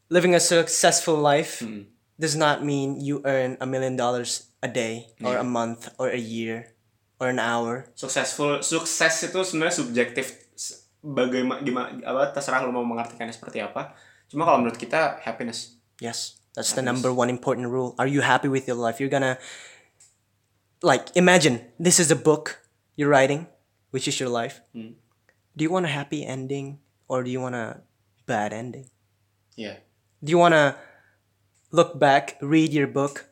living 0.07 0.31
a 0.31 0.39
successful 0.39 1.19
life 1.19 1.59
Hmm. 1.59 1.91
does 2.17 2.39
not 2.39 2.63
mean 2.63 3.03
you 3.03 3.19
earn 3.27 3.59
a 3.59 3.67
million 3.67 3.99
dollars 3.99 4.47
a 4.63 4.71
day 4.71 5.11
or 5.19 5.35
a 5.35 5.43
month 5.43 5.91
or 5.99 6.07
a 6.07 6.23
year 6.23 6.79
or 7.19 7.27
an 7.27 7.43
hour. 7.43 7.91
successful 7.93 8.63
sukses 8.63 9.27
itu 9.27 9.43
sebenarnya 9.43 9.75
subjektif 9.75 10.40
bagaimana 11.01 11.61
gimana 11.65 11.89
apa 12.05 12.33
terserah 12.37 12.61
lo 12.65 12.73
mau 12.73 12.85
mengartikannya 12.85 13.33
seperti 13.33 13.61
apa 13.65 13.97
cuma 14.29 14.45
kalau 14.45 14.61
menurut 14.61 14.77
kita 14.79 15.21
happiness 15.25 15.77
Yes, 16.01 16.41
that's 16.57 16.73
the 16.73 16.81
number 16.81 17.13
one 17.13 17.29
important 17.29 17.69
rule. 17.69 17.93
Are 18.01 18.09
you 18.09 18.25
happy 18.25 18.49
with 18.49 18.65
your 18.65 18.81
life? 18.81 18.97
You're 19.05 19.13
gonna 19.13 19.37
like 20.81 21.13
imagine 21.13 21.61
this 21.77 22.01
is 22.01 22.09
a 22.09 22.17
book 22.17 22.65
you're 22.97 23.13
writing, 23.13 23.53
which 23.93 24.09
is 24.09 24.17
your 24.17 24.33
life. 24.33 24.65
Do 24.73 25.61
you 25.61 25.69
want 25.69 25.85
a 25.85 25.93
happy 25.93 26.25
ending 26.25 26.81
or 27.05 27.21
do 27.21 27.29
you 27.29 27.37
want 27.37 27.53
a 27.53 27.85
bad 28.25 28.57
ending? 28.57 28.89
ya 29.61 29.85
Do 30.25 30.33
you 30.33 30.41
want 30.41 30.57
to 30.57 30.81
look 31.69 32.01
back, 32.01 32.41
read 32.41 32.73
your 32.73 32.89
book, 32.89 33.29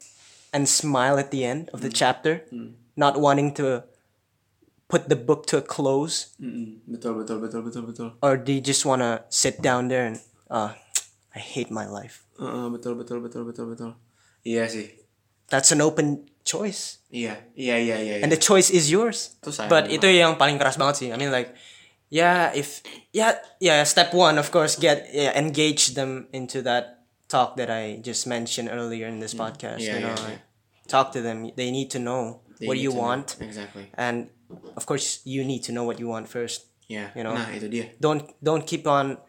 and 0.52 0.68
smile 0.68 1.16
at 1.16 1.32
the 1.32 1.44
end 1.48 1.72
of 1.72 1.80
the 1.80 1.88
chapter, 1.88 2.44
not 3.00 3.16
wanting 3.16 3.56
to 3.56 3.88
put 4.88 5.06
the 5.12 5.16
book 5.16 5.44
to 5.46 5.60
a 5.60 5.64
close? 5.64 6.32
betul 6.88 7.20
betul 7.20 7.38
betul 7.38 7.60
betul 7.62 7.82
betul 7.86 8.08
Or 8.24 8.40
do 8.40 8.50
you 8.52 8.60
just 8.64 8.82
want 8.82 9.04
to 9.04 9.22
sit 9.28 9.60
down 9.60 9.88
there 9.92 10.08
and, 10.08 10.18
uh, 10.48 10.72
I 11.32 11.40
hate 11.40 11.68
my 11.70 11.84
life? 11.84 12.24
Heeh, 12.40 12.66
betul 12.72 12.96
betul 12.96 13.20
betul 13.20 13.44
betul 13.44 13.66
betul 13.68 13.90
iya 14.42 14.64
sih 14.66 14.88
That's 15.48 15.72
an 15.72 15.80
open 15.80 16.28
choice. 16.44 17.00
iya 17.08 17.48
iya 17.56 17.76
iya 17.80 17.96
iya, 18.00 18.14
And 18.20 18.28
the 18.28 18.36
choice 18.40 18.68
is 18.68 18.92
yours. 18.92 19.36
Itu 19.40 19.48
But 19.64 19.88
banget. 19.88 19.96
itu 20.00 20.08
yang 20.12 20.36
paling 20.36 20.60
keras 20.60 20.76
banget 20.76 20.96
sih. 21.00 21.08
I 21.08 21.16
mean 21.16 21.32
like, 21.32 21.56
yeah, 22.12 22.52
if, 22.52 22.84
yeah, 23.16 23.40
yeah, 23.56 23.80
step 23.88 24.12
one, 24.12 24.36
of 24.36 24.52
course, 24.52 24.76
get, 24.76 25.08
yeah, 25.08 25.32
engage 25.32 25.96
them 25.96 26.28
into 26.36 26.60
that 26.68 27.04
talk 27.32 27.56
that 27.56 27.72
I 27.72 27.96
just 28.04 28.28
mentioned 28.28 28.68
earlier 28.68 29.08
in 29.08 29.20
this 29.24 29.32
podcast. 29.32 29.80
Yeah, 29.80 30.00
you 30.00 30.04
know, 30.04 30.16
yeah, 30.16 30.36
like, 30.36 30.40
talk 30.84 31.12
to 31.16 31.24
them. 31.24 31.48
They 31.56 31.72
need 31.72 31.88
to 31.96 32.00
know 32.00 32.44
They 32.60 32.68
what 32.68 32.76
you 32.76 32.92
to 32.92 32.96
know. 32.96 33.02
want. 33.08 33.40
exactly 33.40 33.88
And 33.96 34.28
of 34.74 34.84
course, 34.84 35.20
you 35.24 35.44
need 35.44 35.60
to 35.64 35.72
know 35.72 35.84
what 35.84 35.98
you 35.98 36.08
want 36.08 36.28
first. 36.28 36.68
Yeah. 36.88 37.12
You 37.12 37.20
know. 37.20 37.36
nah 37.36 37.52
itu 37.52 37.68
dia 37.68 37.92
Don't, 38.00 38.24
don't 38.40 38.64
keep 38.64 38.88
on 38.88 39.20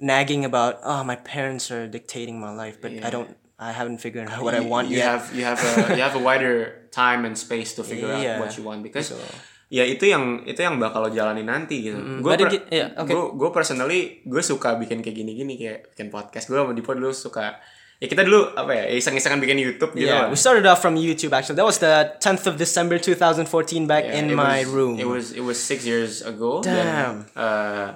nagging 0.00 0.44
about, 0.48 0.80
oh, 0.80 1.04
my 1.04 1.16
parents 1.16 1.68
are 1.70 1.84
dictating 1.86 2.40
my 2.40 2.50
life, 2.52 2.80
but 2.80 2.88
I 3.04 3.12
don't, 3.12 3.36
I 3.60 3.72
haven't 3.76 4.00
figured 4.00 4.32
out 4.32 4.40
what 4.40 4.56
I 4.56 4.64
You- 4.64 4.72
want 4.72 4.88
you 4.88 4.96
yet. 4.96 5.12
have 5.12 5.24
you 5.36 5.44
have 5.44 5.60
a 5.60 5.92
you 5.92 6.00
have 6.00 6.16
a 6.16 6.22
wider 6.24 6.88
time 6.88 7.28
and 7.28 7.36
space 7.36 7.76
to 7.76 7.84
figure 7.84 8.08
Iya. 8.08 8.40
out 8.40 8.48
what 8.48 8.56
you 8.56 8.64
want 8.64 8.80
because 8.80 9.12
So- 9.12 9.20
ya 9.68 9.84
itu 9.84 10.08
yang 10.08 10.48
itu 10.48 10.56
yang 10.56 10.80
bakal 10.80 11.04
lo 11.06 11.10
jalani 11.12 11.44
nanti 11.44 11.84
gitu. 11.84 12.00
gue 12.24 12.32
but 12.32 12.40
it- 12.48 12.66
yeah, 12.72 12.96
okay. 12.96 13.12
gue 13.12 13.50
personally 13.52 14.24
gue 14.24 14.40
suka 14.40 14.80
bikin 14.80 15.04
kayak 15.04 15.12
gini-gini 15.14 15.54
kayak 15.60 15.92
bikin 15.92 16.08
podcast. 16.08 16.48
Gue 16.48 16.56
sama 16.56 16.72
Dipo 16.72 16.96
dulu 16.96 17.12
suka 17.12 17.60
ya 18.00 18.08
kita 18.08 18.24
dulu 18.24 18.56
apa 18.56 18.72
ya 18.72 18.84
iseng-isengan 18.96 19.36
bikin 19.44 19.60
YouTube 19.60 19.92
gitu 19.92 20.08
Yeah, 20.08 20.32
we 20.32 20.36
started 20.40 20.64
off 20.64 20.80
from 20.80 20.96
YouTube 20.96 21.36
actually. 21.36 21.60
That 21.60 21.68
was 21.68 21.76
the 21.84 22.16
10th 22.16 22.48
of 22.48 22.54
December 22.56 22.96
2014 22.96 23.44
back 23.84 24.08
Yeah, 24.08 24.24
in 24.24 24.32
my 24.32 24.64
was- 24.64 24.72
room. 24.72 24.96
It 24.96 25.04
was 25.04 25.36
it 25.36 25.44
was 25.44 25.60
six 25.60 25.84
years 25.84 26.24
ago. 26.24 26.64
Damn. 26.64 27.28
Dan, 27.36 27.36
eh, 27.36 27.88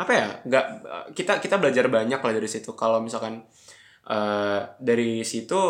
apa 0.00 0.12
ya? 0.16 0.26
Nggak 0.48 0.64
kita 1.12 1.44
kita 1.44 1.60
belajar 1.60 1.92
banyak 1.92 2.16
lah 2.24 2.32
dari 2.32 2.48
situ. 2.48 2.72
Kalau 2.72 3.04
misalkan 3.04 3.44
eh, 4.08 4.60
dari 4.80 5.20
situ 5.28 5.60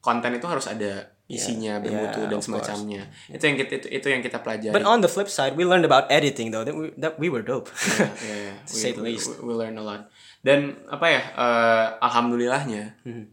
konten 0.00 0.32
itu 0.32 0.46
harus 0.48 0.64
ada 0.72 1.12
isinya 1.26 1.82
bermutu 1.82 2.22
yeah, 2.22 2.30
dan 2.30 2.38
of 2.38 2.46
course. 2.46 2.70
semacamnya. 2.70 3.02
Itu 3.26 3.42
yang 3.50 3.58
kita 3.58 3.72
itu, 3.82 3.86
itu 3.90 4.06
yang 4.06 4.22
kita 4.22 4.38
pelajari. 4.46 4.70
but 4.70 4.86
on 4.86 5.02
the 5.02 5.10
flip 5.10 5.26
side, 5.26 5.58
we 5.58 5.66
learned 5.66 5.82
about 5.82 6.06
editing 6.08 6.54
though. 6.54 6.62
That 6.62 6.78
we, 6.78 6.94
that 7.02 7.18
we 7.18 7.26
were 7.26 7.42
dope. 7.42 7.66
Yeah, 7.98 8.14
yeah, 8.22 8.38
yeah. 8.48 8.56
We, 8.70 8.78
say 8.78 8.90
the 8.94 9.02
least. 9.02 9.28
We, 9.42 9.50
we 9.50 9.52
learn 9.58 9.74
a 9.76 9.82
lot. 9.82 10.06
Dan 10.46 10.58
apa 10.86 11.06
ya? 11.08 11.22
eh, 11.34 11.86
alhamdulillahnya. 12.00 12.84
Hmm. 13.02 13.24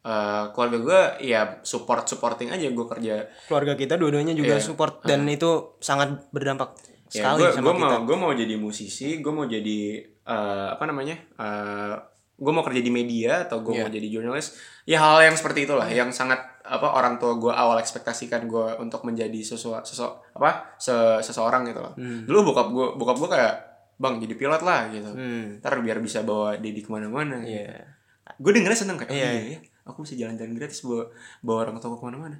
eh, 0.00 0.44
keluarga 0.50 0.78
gue 0.78 1.00
ya 1.26 1.60
support 1.60 2.06
supporting 2.06 2.48
aja 2.48 2.64
gue 2.64 2.86
kerja 2.88 3.20
Keluarga 3.44 3.74
kita 3.74 3.94
dua-duanya 3.94 4.32
juga 4.32 4.56
Iya. 4.56 4.62
support 4.62 5.02
dan 5.02 5.28
itu 5.28 5.76
sangat 5.78 6.30
berdampak 6.30 6.72
ya 7.08 7.26
sekali 7.26 7.42
gue 7.42 7.50
sama 7.52 7.68
kita. 7.68 7.84
mau 7.84 8.00
gue 8.00 8.16
mau 8.16 8.32
jadi 8.32 8.54
musisi 8.56 9.18
gue 9.18 9.28
mau 9.28 9.44
jadi 9.44 9.80
eh, 10.24 10.68
apa 10.70 10.84
namanya 10.84 11.20
eh 11.36 11.94
gue 12.34 12.48
mau 12.48 12.62
kerja 12.62 12.80
di 12.80 12.88
media 12.88 13.44
atau 13.44 13.60
gue 13.60 13.74
Iya. 13.74 13.82
mau 13.82 13.90
jadi 13.90 14.08
jurnalis 14.08 14.56
ya 14.84 14.96
hal 14.98 15.20
yang 15.22 15.36
seperti 15.36 15.68
itulah 15.68 15.84
yang 15.86 16.08
sangat 16.08 16.40
apa 16.62 16.86
orang 16.88 17.18
tua 17.18 17.36
gue 17.36 17.52
awal 17.52 17.76
ekspektasikan 17.76 18.46
gue 18.46 18.80
untuk 18.80 19.02
menjadi 19.02 19.36
sesuatu 19.38 19.84
sosok 19.84 20.32
apa 20.32 20.72
se- 20.76 21.20
seseorang 21.20 21.66
gitu 21.66 21.76
loh 21.78 21.92
Hmm. 21.92 22.24
dulu 22.24 22.48
bokap 22.48 22.68
gue 22.68 22.86
bokap 22.96 23.16
gue 23.18 23.30
kayak 23.30 23.54
bang 24.00 24.16
jadi 24.16 24.34
pilot 24.34 24.62
lah 24.64 24.88
gitu. 24.88 25.10
Hmm. 25.12 25.60
ntar 25.60 25.76
biar 25.78 26.00
bisa 26.00 26.24
bawa 26.24 26.56
Dedi 26.56 26.80
ke 26.80 26.88
mana-mana 26.88 27.44
gitu. 27.44 27.60
Iya. 27.60 27.84
gue 28.32 28.50
dengernya 28.50 28.78
seneng 28.78 28.96
kayak 28.96 29.10
oh, 29.10 29.16
Iya, 29.16 29.30
iya, 29.34 29.42
ya 29.52 29.60
aku 29.84 30.06
bisa 30.06 30.14
jalan-jalan 30.16 30.54
gratis 30.54 30.80
bawa 30.80 31.10
bawa 31.40 31.58
orang 31.64 31.76
tua 31.76 31.92
ke 31.92 32.04
mana-mana. 32.04 32.38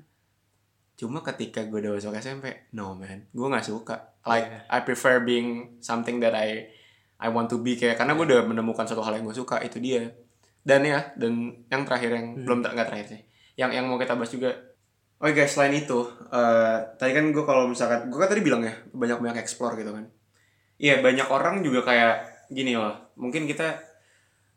Cuma 0.94 1.20
ketika 1.20 1.64
gue 1.64 1.79
udah 1.79 1.96
masuk 1.96 2.12
SMP 2.14 2.46
no 2.73 2.92
man. 2.94 3.29
Gue 3.31 3.46
nggak 3.46 3.66
suka. 3.66 4.16
Like 4.23 4.46
Iya. 4.46 4.59
I 4.68 4.79
prefer 4.81 5.20
being 5.20 5.49
something 5.81 6.20
that 6.20 6.33
I 6.33 6.68
I 7.16 7.29
want 7.29 7.49
to 7.49 7.59
be 7.59 7.75
kayak 7.75 7.96
karena 7.96 8.12
gue 8.14 8.25
udah 8.25 8.44
menemukan 8.44 8.85
suatu 8.85 9.01
hal 9.01 9.16
yang 9.16 9.25
gue 9.25 9.35
suka 9.35 9.61
itu 9.61 9.77
dia. 9.77 10.09
Dan 10.61 10.85
ya 10.85 11.12
dan 11.16 11.33
yang 11.66 11.83
terakhir 11.85 12.11
yang 12.12 12.27
Hmm. 12.37 12.44
belum 12.44 12.59
nggak 12.62 12.87
terakhir 12.87 13.07
sih. 13.11 13.20
Yang 13.57 13.70
yang 13.77 13.85
mau 13.85 13.96
kita 13.96 14.14
bahas 14.14 14.31
juga. 14.31 14.51
Oh 15.20 15.29
guys 15.29 15.53
selain 15.53 15.77
itu 15.77 15.99
eh, 16.33 16.77
tadi 16.96 17.12
kan 17.12 17.29
gue 17.29 17.44
kalau 17.44 17.68
misalkan 17.68 18.09
gue 18.09 18.16
kan 18.16 18.29
tadi 18.29 18.40
bilang 18.40 18.64
ya 18.64 18.73
banyak 18.88 19.20
banyak 19.20 19.37
explore 19.37 19.77
gitu 19.77 19.92
kan 19.92 20.09
iya 20.81 21.05
banyak 21.05 21.29
orang 21.29 21.61
juga 21.61 21.85
kayak 21.85 22.49
gini 22.49 22.73
loh. 22.73 22.97
Mungkin 23.21 23.45
kita 23.45 23.77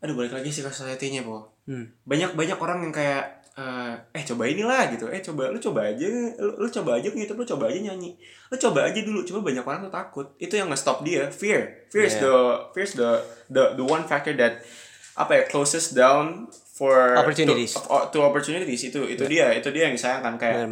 aduh 0.00 0.16
balik 0.16 0.32
lagi 0.32 0.48
sih 0.48 0.64
ke 0.64 0.72
society-nya 0.72 1.20
po. 1.22 1.52
Hmm. 1.64 1.88
banyak 2.04 2.36
banyak 2.36 2.60
orang 2.60 2.84
yang 2.84 2.92
kayak 2.92 3.40
eh, 3.56 3.92
eh 4.12 4.24
coba 4.24 4.44
inilah 4.44 4.92
gitu. 4.92 5.08
Eh 5.08 5.20
coba 5.20 5.48
lu 5.48 5.56
coba 5.56 5.80
aja 5.88 6.04
lu, 6.36 6.52
lu 6.60 6.68
coba 6.68 7.00
aja 7.00 7.08
gitu 7.08 7.32
lu 7.32 7.44
coba 7.44 7.72
aja 7.72 7.80
nyanyi. 7.80 8.16
Lu 8.48 8.56
coba 8.56 8.84
aja 8.84 9.00
dulu. 9.00 9.24
Coba 9.24 9.40
banyak 9.48 9.64
orang 9.64 9.80
tuh 9.84 9.92
takut. 9.92 10.26
Itu 10.36 10.56
yang 10.56 10.68
nge-stop 10.68 11.04
dia 11.04 11.28
fear. 11.32 11.88
Fear 11.88 12.04
is 12.04 12.16
Yeah. 12.16 12.24
the 12.24 12.34
fear 12.76 12.84
is 12.84 12.94
the 12.96 13.10
the 13.48 13.80
the 13.80 13.84
one 13.84 14.04
factor 14.04 14.36
that 14.36 14.60
apa 15.16 15.32
ya 15.40 15.42
closest 15.48 15.96
down 15.96 16.50
for 16.74 17.14
Opportunities. 17.16 17.78
to, 17.78 17.80
to 18.12 18.18
opportunities. 18.20 18.82
Itu 18.84 19.06
itu 19.08 19.24
dia 19.24 19.54
itu 19.56 19.70
dia 19.72 19.88
yang 19.88 19.94
disayangkan. 19.96 20.34
Kayak 20.36 20.68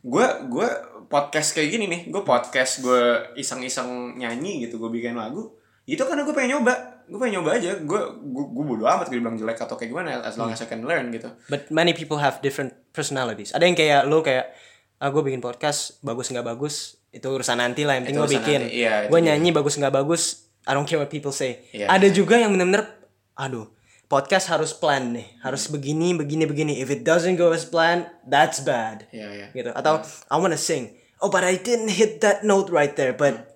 gue 0.00 0.26
gue 0.46 0.68
podcast 1.10 1.58
kayak 1.58 1.68
gini 1.74 1.84
nih. 1.90 2.00
Gue 2.08 2.22
podcast 2.22 2.80
gue 2.80 3.34
iseng-iseng 3.34 4.14
nyanyi 4.14 4.64
gitu 4.64 4.78
gue 4.78 4.88
bikin 4.94 5.18
lagu. 5.18 5.58
Itu 5.82 6.06
karena 6.06 6.22
gue 6.22 6.30
pengen 6.30 6.62
nyoba. 6.62 7.02
Gue 7.10 7.18
pengen 7.18 7.42
nyoba 7.42 7.58
aja. 7.58 7.74
Gue 7.82 8.00
gue, 8.14 8.44
gue 8.46 8.64
bodo 8.64 8.86
amat 8.86 9.10
gue 9.10 9.18
bilang 9.18 9.34
jelek 9.34 9.58
atau 9.58 9.74
kayak 9.74 9.90
gimana 9.90 10.22
as 10.22 10.38
long 10.38 10.54
as 10.54 10.62
I 10.62 10.70
can 10.70 10.86
learn 10.86 11.10
gitu. 11.10 11.26
But 11.50 11.68
many 11.74 11.92
people 11.92 12.22
have 12.22 12.38
different 12.38 12.78
personalities. 12.94 13.50
Ada 13.50 13.66
yang 13.66 13.74
kayak 13.74 14.06
lu 14.06 14.22
kayak 14.22 14.54
ah 15.02 15.10
gue 15.10 15.22
bikin 15.26 15.42
podcast 15.42 15.98
bagus 16.06 16.30
nggak 16.30 16.46
bagus 16.46 17.00
itu 17.10 17.24
urusan 17.26 17.58
nanti 17.58 17.88
lah 17.88 17.98
yang 17.98 18.04
penting 18.06 18.20
gue 18.20 18.32
bikin. 18.36 18.60
iya, 18.68 19.08
gue 19.08 19.18
nyanyi 19.18 19.50
bagus 19.50 19.80
nggak 19.80 19.96
bagus 19.96 20.46
I 20.68 20.76
don't 20.76 20.84
care 20.84 21.00
what 21.00 21.10
people 21.10 21.32
say. 21.32 21.64
Iya. 21.72 21.88
Ada 21.88 22.12
juga 22.12 22.36
yang 22.36 22.52
bener-bener 22.54 22.84
aduh 23.32 23.66
podcast 24.12 24.52
harus 24.52 24.76
plan 24.76 25.16
nih 25.16 25.40
harus 25.40 25.66
begini 25.72 26.14
begini 26.14 26.44
begini. 26.44 26.72
If 26.78 26.92
it 26.92 27.02
doesn't 27.02 27.40
go 27.40 27.50
as 27.50 27.64
planned 27.66 28.06
that's 28.28 28.60
bad. 28.62 29.08
Ya 29.10 29.32
ya 29.32 29.48
gitu. 29.56 29.72
Atau 29.72 30.04
I 30.28 30.36
wanna 30.36 30.60
sing 30.60 30.99
oh 31.20 31.28
but 31.28 31.42
I 31.42 31.56
didn't 31.56 31.92
hit 31.92 32.20
that 32.20 32.42
note 32.42 32.68
right 32.68 32.92
there 32.92 33.12
but 33.12 33.48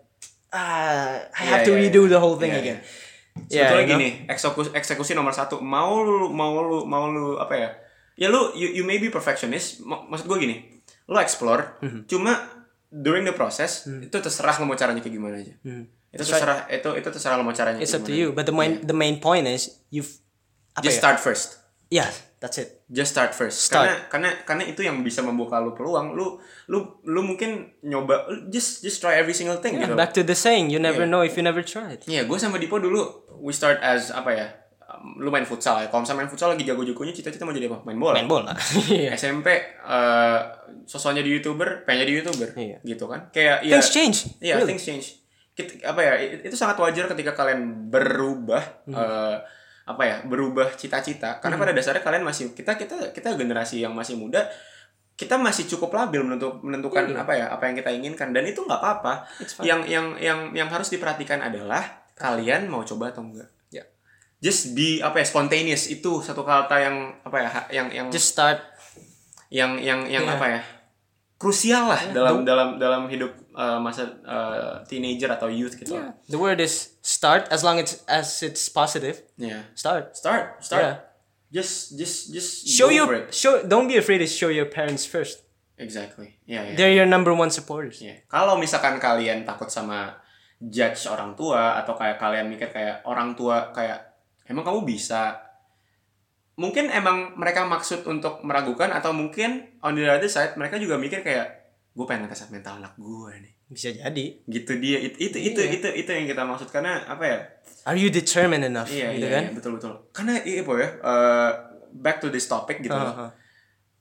ah 0.50 1.24
I 1.30 1.42
have 1.44 1.62
Iya, 1.62 1.68
to 1.68 1.72
redo 1.74 2.00
iya. 2.04 2.10
the 2.10 2.20
whole 2.20 2.36
thing 2.36 2.52
again. 2.52 2.80
sebetulnya 3.34 3.66
you 3.82 3.90
know? 3.90 3.92
gini 3.98 4.08
eksekusi 4.24 4.70
eksekusi 4.70 5.12
nomor 5.12 5.32
satu 5.32 5.58
mau 5.58 5.98
lu 5.98 6.30
mau 6.30 6.54
lu 6.56 6.86
mau 6.86 7.04
lu 7.06 7.34
apa 7.34 7.54
ya? 7.54 7.68
Ya 8.14 8.30
lu 8.30 8.54
you, 8.54 8.70
you 8.72 8.84
may 8.84 8.96
be 8.96 9.10
perfectionist 9.10 9.82
mak- 9.82 10.06
maksud 10.06 10.24
gue 10.24 10.38
gini 10.38 10.56
lu 11.04 11.18
explore 11.18 11.82
Mhm. 11.82 12.06
cuma 12.06 12.38
during 12.88 13.22
the 13.22 13.34
process 13.34 13.90
itu 13.90 14.14
terserah 14.14 14.54
lu 14.56 14.64
mau 14.64 14.78
caranya 14.78 15.02
kayak 15.02 15.10
gimana 15.12 15.36
aja. 15.36 15.50
Itu 16.08 16.22
terserah 16.22 16.70
itu 16.70 16.94
itu 16.94 17.08
terserah 17.10 17.34
lu 17.34 17.42
mau 17.42 17.50
caranya 17.50 17.82
it's 17.82 17.90
up 17.90 18.06
to 18.06 18.14
you 18.14 18.30
but 18.30 18.46
the 18.46 18.54
main 18.54 18.78
the 18.80 18.94
main 18.94 19.18
point 19.18 19.44
is 19.44 19.82
you've 19.90 20.22
apa 20.78 20.86
just 20.86 20.98
ya? 20.98 21.00
start 21.02 21.18
first. 21.18 21.58
Yeah 21.90 22.06
that's 22.44 22.60
it 22.60 22.84
just 22.86 23.10
start 23.10 23.32
first 23.32 23.56
Start. 23.64 23.88
karena 23.88 23.96
karena 24.12 24.28
karena 24.44 24.64
itu 24.68 24.84
yang 24.84 25.00
bisa 25.00 25.24
membuka 25.24 25.56
lu 25.56 25.72
peluang 25.72 26.12
lu 26.12 26.36
lu 26.68 26.78
lu 27.02 27.20
mungkin 27.24 27.72
nyoba 27.80 28.28
just 28.46 28.84
just 28.84 29.00
try 29.00 29.16
every 29.16 29.32
single 29.32 29.56
thing 29.56 29.74
Yeah, 29.74 29.88
gitu 29.88 29.96
back 29.96 30.12
to 30.12 30.20
the 30.20 30.36
saying 30.36 30.68
you 30.68 30.76
never 30.76 31.02
Yeah. 31.02 31.10
know 31.10 31.24
if 31.24 31.32
you 31.32 31.42
never 31.42 31.64
tried 31.64 32.04
Iya, 32.04 32.28
gue 32.28 32.36
sama 32.36 32.60
Dipo 32.60 32.76
dulu 32.76 33.00
we 33.40 33.50
start 33.50 33.80
as 33.80 34.12
apa 34.12 34.30
ya? 34.30 34.46
um, 34.84 35.16
lu 35.16 35.28
main 35.28 35.42
futsal 35.42 35.80
ya. 35.80 35.88
Kalau 35.88 36.04
misalnya 36.04 36.20
main 36.22 36.30
futsal 36.30 36.52
lagi 36.52 36.62
jago-jagonya 36.62 37.10
cita-cita 37.10 37.42
mau 37.42 37.50
jadi 37.50 37.66
apa? 37.66 37.80
Main 37.82 37.96
bola. 37.96 38.14
main 38.14 38.28
bola 38.28 38.52
Iya. 38.92 39.16
SMP 39.16 39.48
eh 39.80 40.40
sosoknya 40.84 41.20
di 41.20 41.32
YouTuber, 41.32 41.82
pengen 41.82 42.04
jadi 42.04 42.12
YouTuber. 42.20 42.48
Iya. 42.54 42.78
Gitu 42.80 43.04
kan. 43.04 43.32
Kayak 43.32 43.64
iya. 43.64 43.72
things 43.74 43.88
change 43.90 44.18
Iya, 44.38 44.60
really. 44.60 44.76
things 44.76 44.84
change. 44.84 45.06
Kit- 45.54 45.80
apa 45.80 46.00
ya? 46.00 46.12
Itu 46.44 46.52
sangat 46.54 46.76
wajar 46.76 47.08
ketika 47.08 47.32
kalian 47.32 47.88
berubah 47.88 48.84
Hmm. 48.84 48.94
eh, 48.94 49.36
apa 49.84 50.02
ya? 50.02 50.16
Berubah 50.24 50.72
cita-cita. 50.74 51.38
Karena 51.40 51.56
pada 51.56 51.72
dasarnya 51.72 52.00
kalian 52.00 52.24
masih 52.24 52.52
kita 52.52 52.74
kita 52.74 53.12
kita 53.12 53.36
generasi 53.36 53.80
yang 53.80 53.92
masih 53.92 54.16
muda 54.16 54.48
kita 55.14 55.38
masih 55.38 55.70
cukup 55.70 55.94
labil 55.94 56.26
menentu, 56.26 56.58
menentukan 56.66 57.06
Iya. 57.06 57.22
apa 57.22 57.32
ya 57.38 57.46
apa 57.46 57.70
yang 57.70 57.78
kita 57.78 57.90
inginkan 57.94 58.34
dan 58.34 58.42
itu 58.50 58.58
nggak 58.58 58.82
apa-apa 58.82 59.22
yang 59.62 59.86
yang 59.86 60.18
yang 60.18 60.50
yang 60.50 60.66
harus 60.66 60.90
diperhatikan 60.90 61.38
adalah 61.38 62.02
kalian 62.18 62.66
mau 62.66 62.82
coba 62.82 63.14
atau 63.14 63.22
enggak 63.22 63.46
Ya. 63.70 63.86
just 64.42 64.74
be 64.74 64.98
apa 64.98 65.22
ya 65.22 65.26
spontaneous 65.30 65.86
itu 65.86 66.18
satu 66.18 66.42
kata 66.42 66.82
yang 66.82 66.96
apa 67.22 67.36
ya 67.38 67.48
yang 67.70 67.88
yang 67.94 68.06
just 68.10 68.34
start 68.34 68.58
yang 69.54 69.78
yang 69.78 70.02
yang 70.10 70.26
Iya. 70.26 70.34
apa 70.34 70.46
ya 70.50 70.60
krusial 71.38 71.94
lah 71.94 72.02
dalam 72.10 72.42
dalam 72.42 72.68
dalam 72.82 73.06
hidup 73.06 73.30
uh, 73.54 73.78
masa 73.80 74.18
uh, 74.26 74.82
teenager 74.84 75.30
atau 75.30 75.48
youth 75.48 75.78
gitu. 75.78 75.94
Yeah. 75.94 76.12
The 76.28 76.38
word 76.38 76.60
is 76.60 76.98
start 77.00 77.48
as 77.48 77.62
long 77.62 77.80
as 77.80 78.02
as 78.10 78.42
it's 78.42 78.66
positive. 78.68 79.22
Yeah. 79.38 79.70
Start. 79.78 80.18
Start, 80.18 80.60
start. 80.60 80.82
Yeah. 80.82 80.96
Just 81.54 81.94
just 81.94 82.34
just 82.34 82.66
Show 82.66 82.90
your 82.90 83.30
show 83.30 83.62
don't 83.62 83.86
be 83.86 83.96
afraid 83.96 84.18
to 84.18 84.28
show 84.28 84.50
your 84.50 84.66
parents 84.66 85.06
first. 85.06 85.46
Exactly. 85.78 86.38
Yeah, 86.46 86.70
yeah. 86.70 86.74
They're 86.78 86.94
your 86.94 87.06
number 87.06 87.34
one 87.34 87.50
supporters. 87.50 87.98
Iya. 88.02 88.26
Kalau 88.30 88.58
misalkan 88.58 88.98
kalian 89.02 89.42
takut 89.46 89.70
sama 89.70 90.18
judge 90.58 91.06
orang 91.10 91.34
tua 91.34 91.78
atau 91.82 91.98
kayak 91.98 92.18
kalian 92.18 92.46
mikir 92.46 92.70
kayak 92.70 93.02
orang 93.06 93.34
tua 93.34 93.74
kayak 93.74 94.14
emang 94.46 94.62
kamu 94.62 94.86
bisa 94.86 95.40
mungkin 96.54 96.86
emang 96.94 97.34
mereka 97.34 97.66
maksud 97.66 98.06
untuk 98.06 98.38
meragukan 98.46 98.94
atau 98.94 99.10
mungkin 99.10 99.74
on 99.82 99.98
the 99.98 100.06
other 100.06 100.30
side 100.30 100.54
mereka 100.54 100.78
juga 100.78 100.94
mikir 100.94 101.26
kayak 101.26 101.63
gue 101.94 102.04
pengen 102.04 102.26
ngetes 102.26 102.50
mental 102.50 102.76
anak 102.76 102.92
gue 102.94 103.30
nih 103.38 103.52
Bisa 103.64 103.88
jadi. 103.90 104.26
gitu 104.44 104.72
dia 104.76 104.98
itu 105.00 105.16
itu 105.20 105.38
itu 105.40 105.60
Iya. 105.60 105.72
itu 105.72 105.88
itu 105.96 106.10
yang 106.10 106.26
kita 106.26 106.42
maksud 106.42 106.68
karena 106.68 107.06
apa 107.06 107.24
ya 107.24 107.38
Are 107.84 107.94
you 107.94 108.08
determined 108.08 108.62
enough? 108.62 108.88
iya 108.88 109.12
gitu 109.12 109.24
iya, 109.24 109.32
kan? 109.32 109.42
iya, 109.44 109.50
betul 109.52 109.72
betul 109.76 109.92
karena 110.10 110.34
iya 110.42 110.60
po 110.60 110.74
ya 110.74 110.88
eh, 110.90 111.50
back 111.94 112.18
to 112.18 112.28
this 112.28 112.44
topic 112.44 112.80
gitu 112.80 112.90
loh. 112.90 113.08
Uh-huh. 113.08 113.30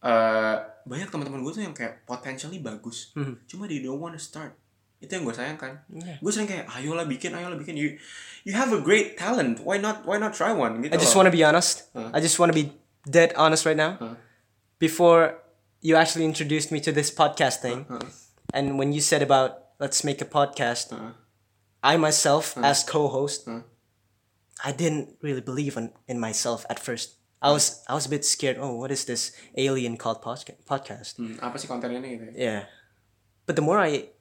Eh, 0.01 0.55
banyak 0.83 1.07
teman-teman 1.07 1.39
gue 1.39 1.53
tuh 1.53 1.61
yang 1.61 1.71
kayak 1.71 2.03
potentially 2.03 2.59
bagus 2.59 3.13
Hmm. 3.13 3.39
cuma 3.45 3.65
they 3.65 3.79
don't 3.79 3.97
wanna 3.97 4.17
start 4.17 4.51
itu 4.97 5.07
yang 5.09 5.23
gue 5.23 5.31
sayangkan 5.31 5.83
Yeah. 5.89 6.17
gue 6.17 6.31
sering 6.31 6.47
kayak 6.47 6.65
ayolah 6.69 7.05
bikin 7.05 7.31
ayolah 7.31 7.55
bikin 7.55 7.75
you 7.75 7.95
you 8.41 8.51
have 8.51 8.67
a 8.69 8.79
great 8.79 9.15
talent 9.15 9.59
why 9.59 9.75
not 9.75 10.03
why 10.03 10.15
not 10.15 10.31
try 10.31 10.49
one 10.49 10.79
gitu 10.79 10.91
I 10.91 10.97
just 10.97 11.13
want 11.13 11.27
to 11.27 11.31
be 11.31 11.39
honest. 11.39 11.87
Huh? 11.91 12.09
I 12.09 12.19
just 12.19 12.35
want 12.35 12.49
to 12.49 12.57
be 12.57 12.71
dead 13.05 13.31
honest 13.35 13.63
right 13.63 13.75
now. 13.75 13.95
Huh? 13.95 14.15
Before 14.77 15.42
you 15.83 15.99
actually 15.99 16.23
introduced 16.23 16.71
me 16.71 16.79
to 16.79 16.91
this 16.91 17.11
podcast 17.11 17.59
thing, 17.59 17.85
Huh? 17.91 18.07
and 18.55 18.79
when 18.79 18.95
you 18.95 19.03
said 19.03 19.21
about 19.21 19.75
let's 19.83 20.03
make 20.03 20.23
a 20.23 20.25
podcast, 20.25 20.95
Huh? 20.95 21.19
I 21.83 21.99
myself 21.99 22.57
uh-huh. 22.57 22.65
as 22.65 22.87
co-host, 22.87 23.43
Huh? 23.45 23.67
I 24.63 24.71
didn't 24.71 25.19
really 25.21 25.43
believe 25.43 25.75
in, 25.75 25.91
in 26.07 26.23
myself 26.23 26.65
at 26.71 26.79
first. 26.79 27.19
I 27.43 27.51
was 27.51 27.83
uh-huh. 27.83 27.91
I 27.91 27.93
was 27.99 28.07
a 28.07 28.09
bit 28.09 28.23
scared. 28.23 28.55
Oh, 28.57 28.79
what 28.79 28.95
is 28.95 29.03
this 29.03 29.35
alien 29.59 29.99
called 29.99 30.23
podca- 30.23 30.55
podcast? 30.63 31.19
Hmm, 31.19 31.35
apa 31.43 31.59
sih 31.59 31.67
kontennya 31.67 31.99
gitu? 31.99 32.31
Yeah, 32.31 32.71
but 33.43 33.59
the 33.59 33.65
more 33.65 33.75
I 33.75 34.15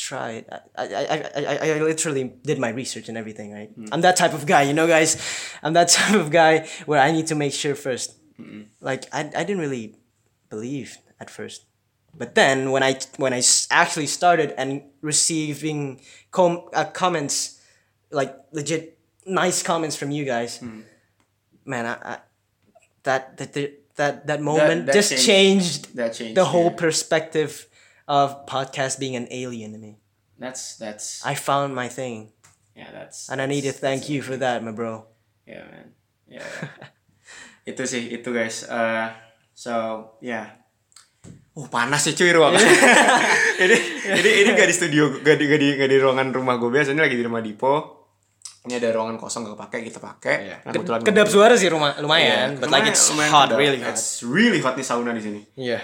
tried, 0.00 0.48
I 0.48 0.88
I, 0.88 1.04
I, 1.04 1.16
I, 1.36 1.66
I 1.76 1.80
literally 1.84 2.40
did 2.40 2.56
my 2.56 2.72
research 2.72 3.12
and 3.12 3.20
everything. 3.20 3.52
Right, 3.52 3.68
hmm. 3.68 3.92
I'm 3.92 4.00
that 4.00 4.16
type 4.16 4.32
of 4.32 4.48
guy, 4.48 4.64
you 4.64 4.72
know, 4.72 4.88
guys. 4.88 5.20
I'm 5.60 5.76
that 5.76 5.92
type 6.00 6.16
of 6.16 6.32
guy 6.32 6.64
where 6.88 7.04
I 7.04 7.12
need 7.12 7.28
to 7.28 7.36
make 7.36 7.52
sure 7.52 7.76
1st 7.76 8.40
hmm. 8.40 8.72
Like 8.80 9.04
I, 9.12 9.28
I 9.36 9.44
didn't 9.44 9.60
really 9.60 10.00
believe 10.54 11.02
at 11.18 11.26
first, 11.26 11.66
but 12.14 12.38
then 12.38 12.70
when 12.70 12.82
I 12.86 12.94
when 13.18 13.34
I 13.34 13.42
actually 13.70 14.06
started 14.06 14.54
and 14.54 14.86
receiving 15.02 15.98
com- 16.30 16.70
uh, 16.70 16.86
comments, 16.94 17.58
like 18.14 18.30
legit 18.54 18.94
nice 19.26 19.66
comments 19.66 19.98
from 19.98 20.14
you 20.14 20.22
guys, 20.22 20.62
man, 21.66 21.84
I, 21.90 21.94
I 21.98 22.14
that 23.02 23.36
that 23.42 23.50
that 23.52 23.70
that, 23.98 24.14
that 24.26 24.40
moment 24.42 24.86
that 24.86 24.94
just 24.94 25.10
changed- 25.14 25.26
changed 25.26 25.82
that 25.98 26.10
changed, 26.14 26.36
the 26.38 26.46
whole 26.54 26.70
perspective 26.70 27.66
of 28.06 28.46
podcast 28.46 28.98
being 29.02 29.16
an 29.18 29.26
alien 29.30 29.72
to 29.74 29.78
me. 29.78 29.98
that's 30.34 30.76
that's 30.76 31.22
I 31.22 31.34
found 31.38 31.78
my 31.78 31.86
thing, 31.88 32.34
yeah 32.74 32.90
that's 32.90 33.30
and 33.30 33.38
I 33.40 33.46
need 33.46 33.62
to 33.70 33.72
thank 33.72 34.10
you 34.10 34.18
for 34.20 34.34
that, 34.38 34.62
my 34.66 34.74
bro. 34.74 35.06
Yeah, 35.46 35.62
man. 35.70 35.94
Yeah. 36.26 36.42
yeah. 36.42 36.68
itu 37.70 37.82
sih, 37.86 38.12
itu 38.18 38.28
guys. 38.34 38.66
Uh, 38.66 39.14
so, 39.54 39.72
yeah. 40.20 40.60
Uh, 41.54 41.70
panas 41.70 42.02
sih 42.02 42.12
cuy 42.12 42.34
ruangan. 42.34 42.58
ini, 43.64 43.76
ini, 44.10 44.30
ini 44.42 44.50
gak 44.52 44.66
di 44.66 44.74
studio, 44.74 45.22
gak 45.22 45.38
di, 45.38 45.46
gak 45.46 45.56
di, 45.56 45.68
gak 45.78 45.86
di 45.86 45.96
ruangan 45.96 46.34
rumah 46.34 46.58
gue 46.58 46.66
biasa. 46.68 46.90
Ini 46.90 47.00
lagi 47.00 47.14
di 47.14 47.22
rumah 47.22 47.38
Dipo. 47.38 47.74
Ini 48.66 48.82
ada 48.82 48.90
ruangan 48.90 49.14
kosong 49.14 49.46
gak 49.46 49.60
pakai, 49.62 49.86
kita 49.86 50.02
pakai. 50.02 50.66
Nah, 50.66 50.72
kebetulan 50.74 51.00
Kedap 51.06 51.28
suara 51.30 51.54
sih 51.54 51.70
rumah 51.70 51.94
Iya, 51.94 52.02
lumayan, 52.02 52.48
but 52.58 52.74
like 52.74 52.82
lumayan- 52.82 52.90
it's 52.90 53.06
lumayan 53.06 53.30
hot, 53.30 53.46
kedap. 53.46 53.60
really 53.62 53.78
hot. 53.78 53.94
It's 53.94 54.08
really 54.20 54.58
hot 54.58 54.74
nih 54.74 54.82
sauna 54.82 55.14
di 55.14 55.22
sini. 55.22 55.40
Yeah, 55.54 55.82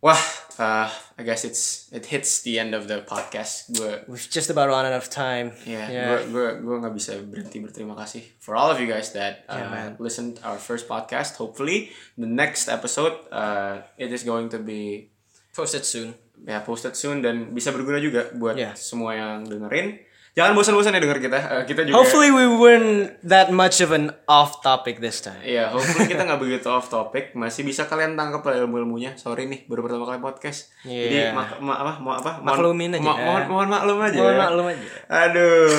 Wah, 0.00 0.20
uh, 0.56 0.86
I 1.16 1.22
guess 1.22 1.42
it's 1.42 1.88
it 1.90 2.06
hits 2.06 2.42
the 2.42 2.58
end 2.58 2.74
of 2.74 2.86
the 2.86 3.02
podcast. 3.02 3.72
Gue 3.72 4.04
we've 4.06 4.28
just 4.28 4.52
about 4.52 4.68
run 4.68 4.84
out 4.84 4.92
of 4.92 5.08
time. 5.08 5.56
Yeah, 5.64 5.88
yeah. 5.88 6.06
gue 6.12 6.30
gue 6.30 6.48
gue 6.60 6.76
nggak 6.78 6.94
bisa 6.94 7.16
berhenti 7.24 7.58
berterima 7.58 7.96
kasih 7.96 8.22
for 8.38 8.52
all 8.54 8.68
of 8.68 8.76
you 8.76 8.86
guys 8.86 9.16
that 9.16 9.42
uh, 9.48 9.56
Yeah, 9.56 9.70
man. 9.72 9.90
listened 9.96 10.36
our 10.44 10.60
first 10.60 10.84
podcast. 10.84 11.40
Hopefully, 11.40 11.90
the 12.14 12.28
next 12.28 12.68
episode 12.68 13.16
uh, 13.32 13.80
it 13.96 14.12
is 14.12 14.22
going 14.22 14.52
to 14.52 14.60
be 14.60 15.08
Posted 15.54 15.86
soon. 15.86 16.12
ya 16.44 16.60
posted 16.60 16.92
soon 16.92 17.24
dan 17.24 17.56
bisa 17.56 17.72
berguna 17.72 17.96
juga 17.96 18.28
buat 18.36 18.52
Yeah. 18.58 18.76
semua 18.76 19.16
yang 19.16 19.48
dengerin. 19.48 20.03
Jangan 20.34 20.50
bosan-bosan 20.52 20.90
ya 20.90 20.98
denger 20.98 21.22
kita. 21.22 21.38
Uh, 21.38 21.62
kita 21.62 21.86
juga. 21.86 21.94
Hopefully, 21.94 22.26
we 22.28 22.42
weren't 22.50 23.14
that 23.22 23.54
much 23.54 23.78
of 23.78 23.94
an 23.94 24.10
off 24.26 24.58
topic 24.60 24.98
this 24.98 25.22
time. 25.22 25.38
Iya, 25.40 25.70
hopefully 25.70 26.10
kita 26.10 26.26
nggak 26.26 26.42
begitu 26.42 26.66
off 26.66 26.90
topic. 26.90 27.38
Masih 27.38 27.62
bisa 27.62 27.86
kalian 27.86 28.18
tangkap 28.18 28.42
lah 28.42 28.58
ilmu-ilmunya. 28.60 29.14
Sorry 29.14 29.46
nih, 29.46 29.62
baru 29.70 29.86
pertama 29.86 30.02
kali 30.04 30.18
podcast. 30.18 30.74
Jadi 30.82 31.22
Iya. 31.22 31.30
ma- 31.30 31.46
ma- 31.62 31.78
apa, 31.78 31.92
mau 32.02 32.18
apa? 32.18 32.42
Mohon- 32.42 32.50
Maklumin 32.50 32.90
aja. 32.92 33.06
mo- 33.06 33.14
mohon, 33.14 33.42
mohon 33.46 33.68
maklum 33.70 33.98
aja. 34.02 34.18
Mohon 34.18 34.34
ya. 34.34 34.40
maklum 34.42 34.66
aja. 34.66 34.86
Aduh. 35.06 35.70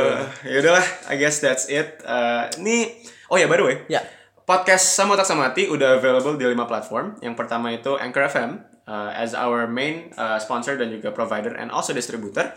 ya 0.54 0.56
udahlah, 0.62 0.86
I 1.10 1.14
guess 1.18 1.42
that's 1.42 1.66
it. 1.66 1.98
Uh, 2.06 2.46
ini 2.62 2.94
oh 3.26 3.36
ya 3.36 3.50
by 3.50 3.58
the 3.58 3.66
way. 3.66 3.76
Ya. 3.90 3.98
Podcast 4.46 4.94
Sama 4.94 5.18
Tak 5.18 5.26
Samati 5.26 5.66
udah 5.66 5.98
available 5.98 6.38
di 6.38 6.46
lima 6.46 6.70
platform. 6.70 7.18
Yang 7.18 7.34
pertama 7.34 7.72
itu 7.72 7.98
Anchor 7.98 8.30
FM 8.30 8.62
uh, 8.84 9.10
as 9.10 9.34
our 9.34 9.66
main 9.66 10.14
uh, 10.14 10.36
sponsor 10.36 10.76
dan 10.76 10.86
juga 10.86 11.10
provider 11.10 11.50
and 11.50 11.74
also 11.74 11.90
distributor. 11.90 12.54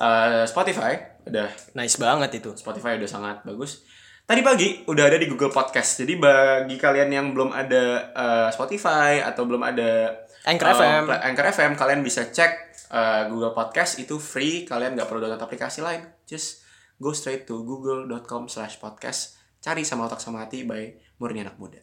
Uh, 0.00 0.48
Spotify 0.48 0.96
udah 1.28 1.48
Nice 1.76 2.00
banget 2.00 2.40
itu. 2.40 2.56
Spotify 2.56 2.96
udah 2.96 3.10
sangat 3.10 3.36
bagus. 3.44 3.84
Tadi 4.24 4.40
pagi 4.40 4.86
udah 4.88 5.04
ada 5.10 5.18
di 5.20 5.26
Google 5.28 5.52
Podcast. 5.52 6.00
Jadi 6.00 6.16
bagi 6.16 6.80
kalian 6.80 7.10
yang 7.10 7.26
belum 7.36 7.50
ada 7.52 8.08
uh, 8.14 8.48
Spotify 8.48 9.20
atau 9.20 9.44
belum 9.44 9.60
ada 9.60 10.16
Anchor 10.46 10.70
uh, 10.70 10.74
FM. 10.78 11.02
pla- 11.04 11.22
Anchor 11.26 11.46
FM, 11.50 11.72
kalian 11.76 12.00
bisa 12.00 12.30
cek 12.30 12.52
uh, 12.94 13.28
Google 13.28 13.52
Podcast 13.52 13.98
itu 13.98 14.16
free. 14.16 14.64
Kalian 14.64 14.96
nggak 14.96 15.10
perlu 15.10 15.20
download 15.20 15.42
aplikasi 15.42 15.82
lain. 15.82 16.06
Just 16.24 16.62
go 16.96 17.10
straight 17.10 17.44
to 17.44 17.60
google.com/podcast. 17.66 19.20
Cari 19.60 19.82
sama 19.84 20.08
otak 20.08 20.22
sama 20.22 20.46
hati 20.46 20.64
by 20.64 20.94
Murni 21.20 21.44
anak 21.44 21.60
muda. 21.60 21.82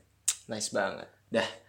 Nice 0.50 0.74
banget. 0.74 1.12
Dah. 1.30 1.67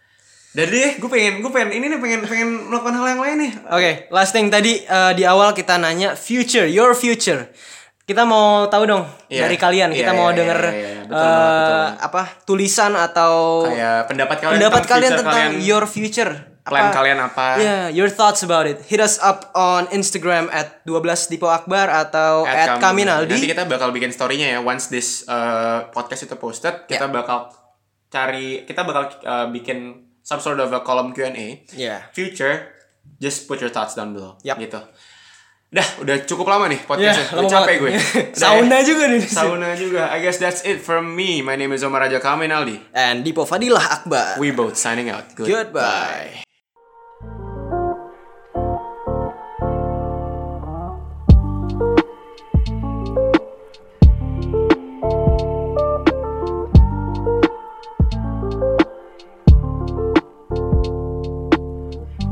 Dah 0.49 0.65
deh, 0.65 0.97
gue 0.97 1.05
pengen, 1.05 1.33
gue 1.39 1.51
pengen 1.51 1.69
ini 1.71 1.85
nih, 1.87 1.99
pengen, 1.99 2.21
pengen 2.25 2.49
melakukan 2.67 2.95
hal 2.95 3.05
yang 3.07 3.21
lain 3.21 3.37
nih. 3.39 3.51
Oke, 3.69 3.91
last 4.09 4.33
thing 4.33 4.49
tadi 4.49 4.81
eh, 4.81 5.11
di 5.13 5.21
awal 5.21 5.53
kita 5.53 5.77
nanya 5.77 6.17
future, 6.17 6.65
your 6.65 6.93
future. 6.93 7.53
Kita 8.01 8.25
mau 8.25 8.65
tahu 8.65 8.83
dong 8.83 9.05
Iya. 9.29 9.45
dari 9.45 9.53
kalian. 9.55 9.93
Kita 9.93 10.09
Iya, 10.09 10.17
mau 10.17 10.33
iya, 10.33 10.37
denger 10.41 10.59
iya, 10.59 10.73
iya, 10.73 10.89
iya. 10.89 11.03
Betul 11.05 11.21
eh, 11.21 11.29
banget, 11.29 11.53
betul 11.53 11.85
apa 12.01 12.21
tulisan 12.43 12.91
atau 12.91 13.33
Kayak 13.63 13.99
pendapat 14.03 14.37
kalian 14.39 14.55
pendapat 14.57 14.81
tentang 14.81 14.89
kalian 14.91 15.11
tentang 15.13 15.33
kalian, 15.37 15.51
your 15.61 15.85
future. 15.85 16.33
plan 16.59 16.85
Apa- 16.85 16.95
kalian 16.95 17.17
apa? 17.19 17.45
Yeah, 17.57 17.85
your 17.89 18.09
thoughts 18.09 18.41
about 18.41 18.65
it. 18.65 18.81
Hit 18.83 18.97
us 18.97 19.17
up 19.17 19.53
on 19.53 19.85
Instagram 19.89 20.49
at 20.49 20.81
12 20.83 21.01
Dipo 21.27 21.45
Akbar 21.45 21.85
atau 21.87 22.41
at, 22.43 22.77
Kam- 22.77 22.93
Kaminaldi. 22.93 23.29
Nanti 23.31 23.45
kita 23.47 23.65
bakal 23.65 23.89
bikin 23.89 24.09
story-nya 24.09 24.53
ya 24.53 24.59
once 24.59 24.85
this 24.87 25.25
uh, 25.25 25.89
podcast 25.89 26.25
itu 26.25 26.33
posted, 26.35 26.85
kita 26.85 27.05
Ya. 27.05 27.09
bakal 27.11 27.49
cari 28.07 28.65
kita 28.65 28.81
bakal 28.81 29.13
uh, 29.21 29.49
bikin 29.49 30.08
some 30.29 30.37
sort 30.37 30.61
of 30.61 30.69
a 30.69 30.85
column 30.85 31.09
Q&A. 31.09 31.65
Yeah. 31.73 32.05
Future, 32.13 32.69
just 33.17 33.49
put 33.49 33.57
your 33.65 33.73
thoughts 33.73 33.97
down 33.97 34.13
below. 34.13 34.37
Yap. 34.45 34.61
Gitu. 34.61 34.77
Dah, 35.69 35.85
udah 36.01 36.25
cukup 36.25 36.49
lama 36.49 36.65
nih 36.69 36.81
Yeah, 36.81 36.89
podcastnya. 36.89 37.25
lama 37.29 37.41
Udah 37.45 37.51
capek 37.61 37.75
gue. 37.77 37.91
Udah 37.93 38.37
Sauna 38.37 38.77
ya. 38.81 38.85
juga 38.85 39.03
nih. 39.09 39.21
Sauna 39.25 39.69
juga. 39.77 40.01
I 40.09 40.17
guess 40.21 40.37
that's 40.41 40.61
it 40.65 40.81
from 40.81 41.13
me. 41.13 41.41
My 41.45 41.53
name 41.57 41.73
is 41.73 41.81
Omar 41.85 42.05
Raja 42.05 42.17
Kaminaldi. 42.21 42.77
And 42.93 43.21
Dipo 43.21 43.45
Fadilah 43.45 44.01
Akbar. 44.01 44.37
We 44.41 44.49
both 44.49 44.77
signing 44.77 45.13
out. 45.13 45.29
Goodbye. 45.37 46.48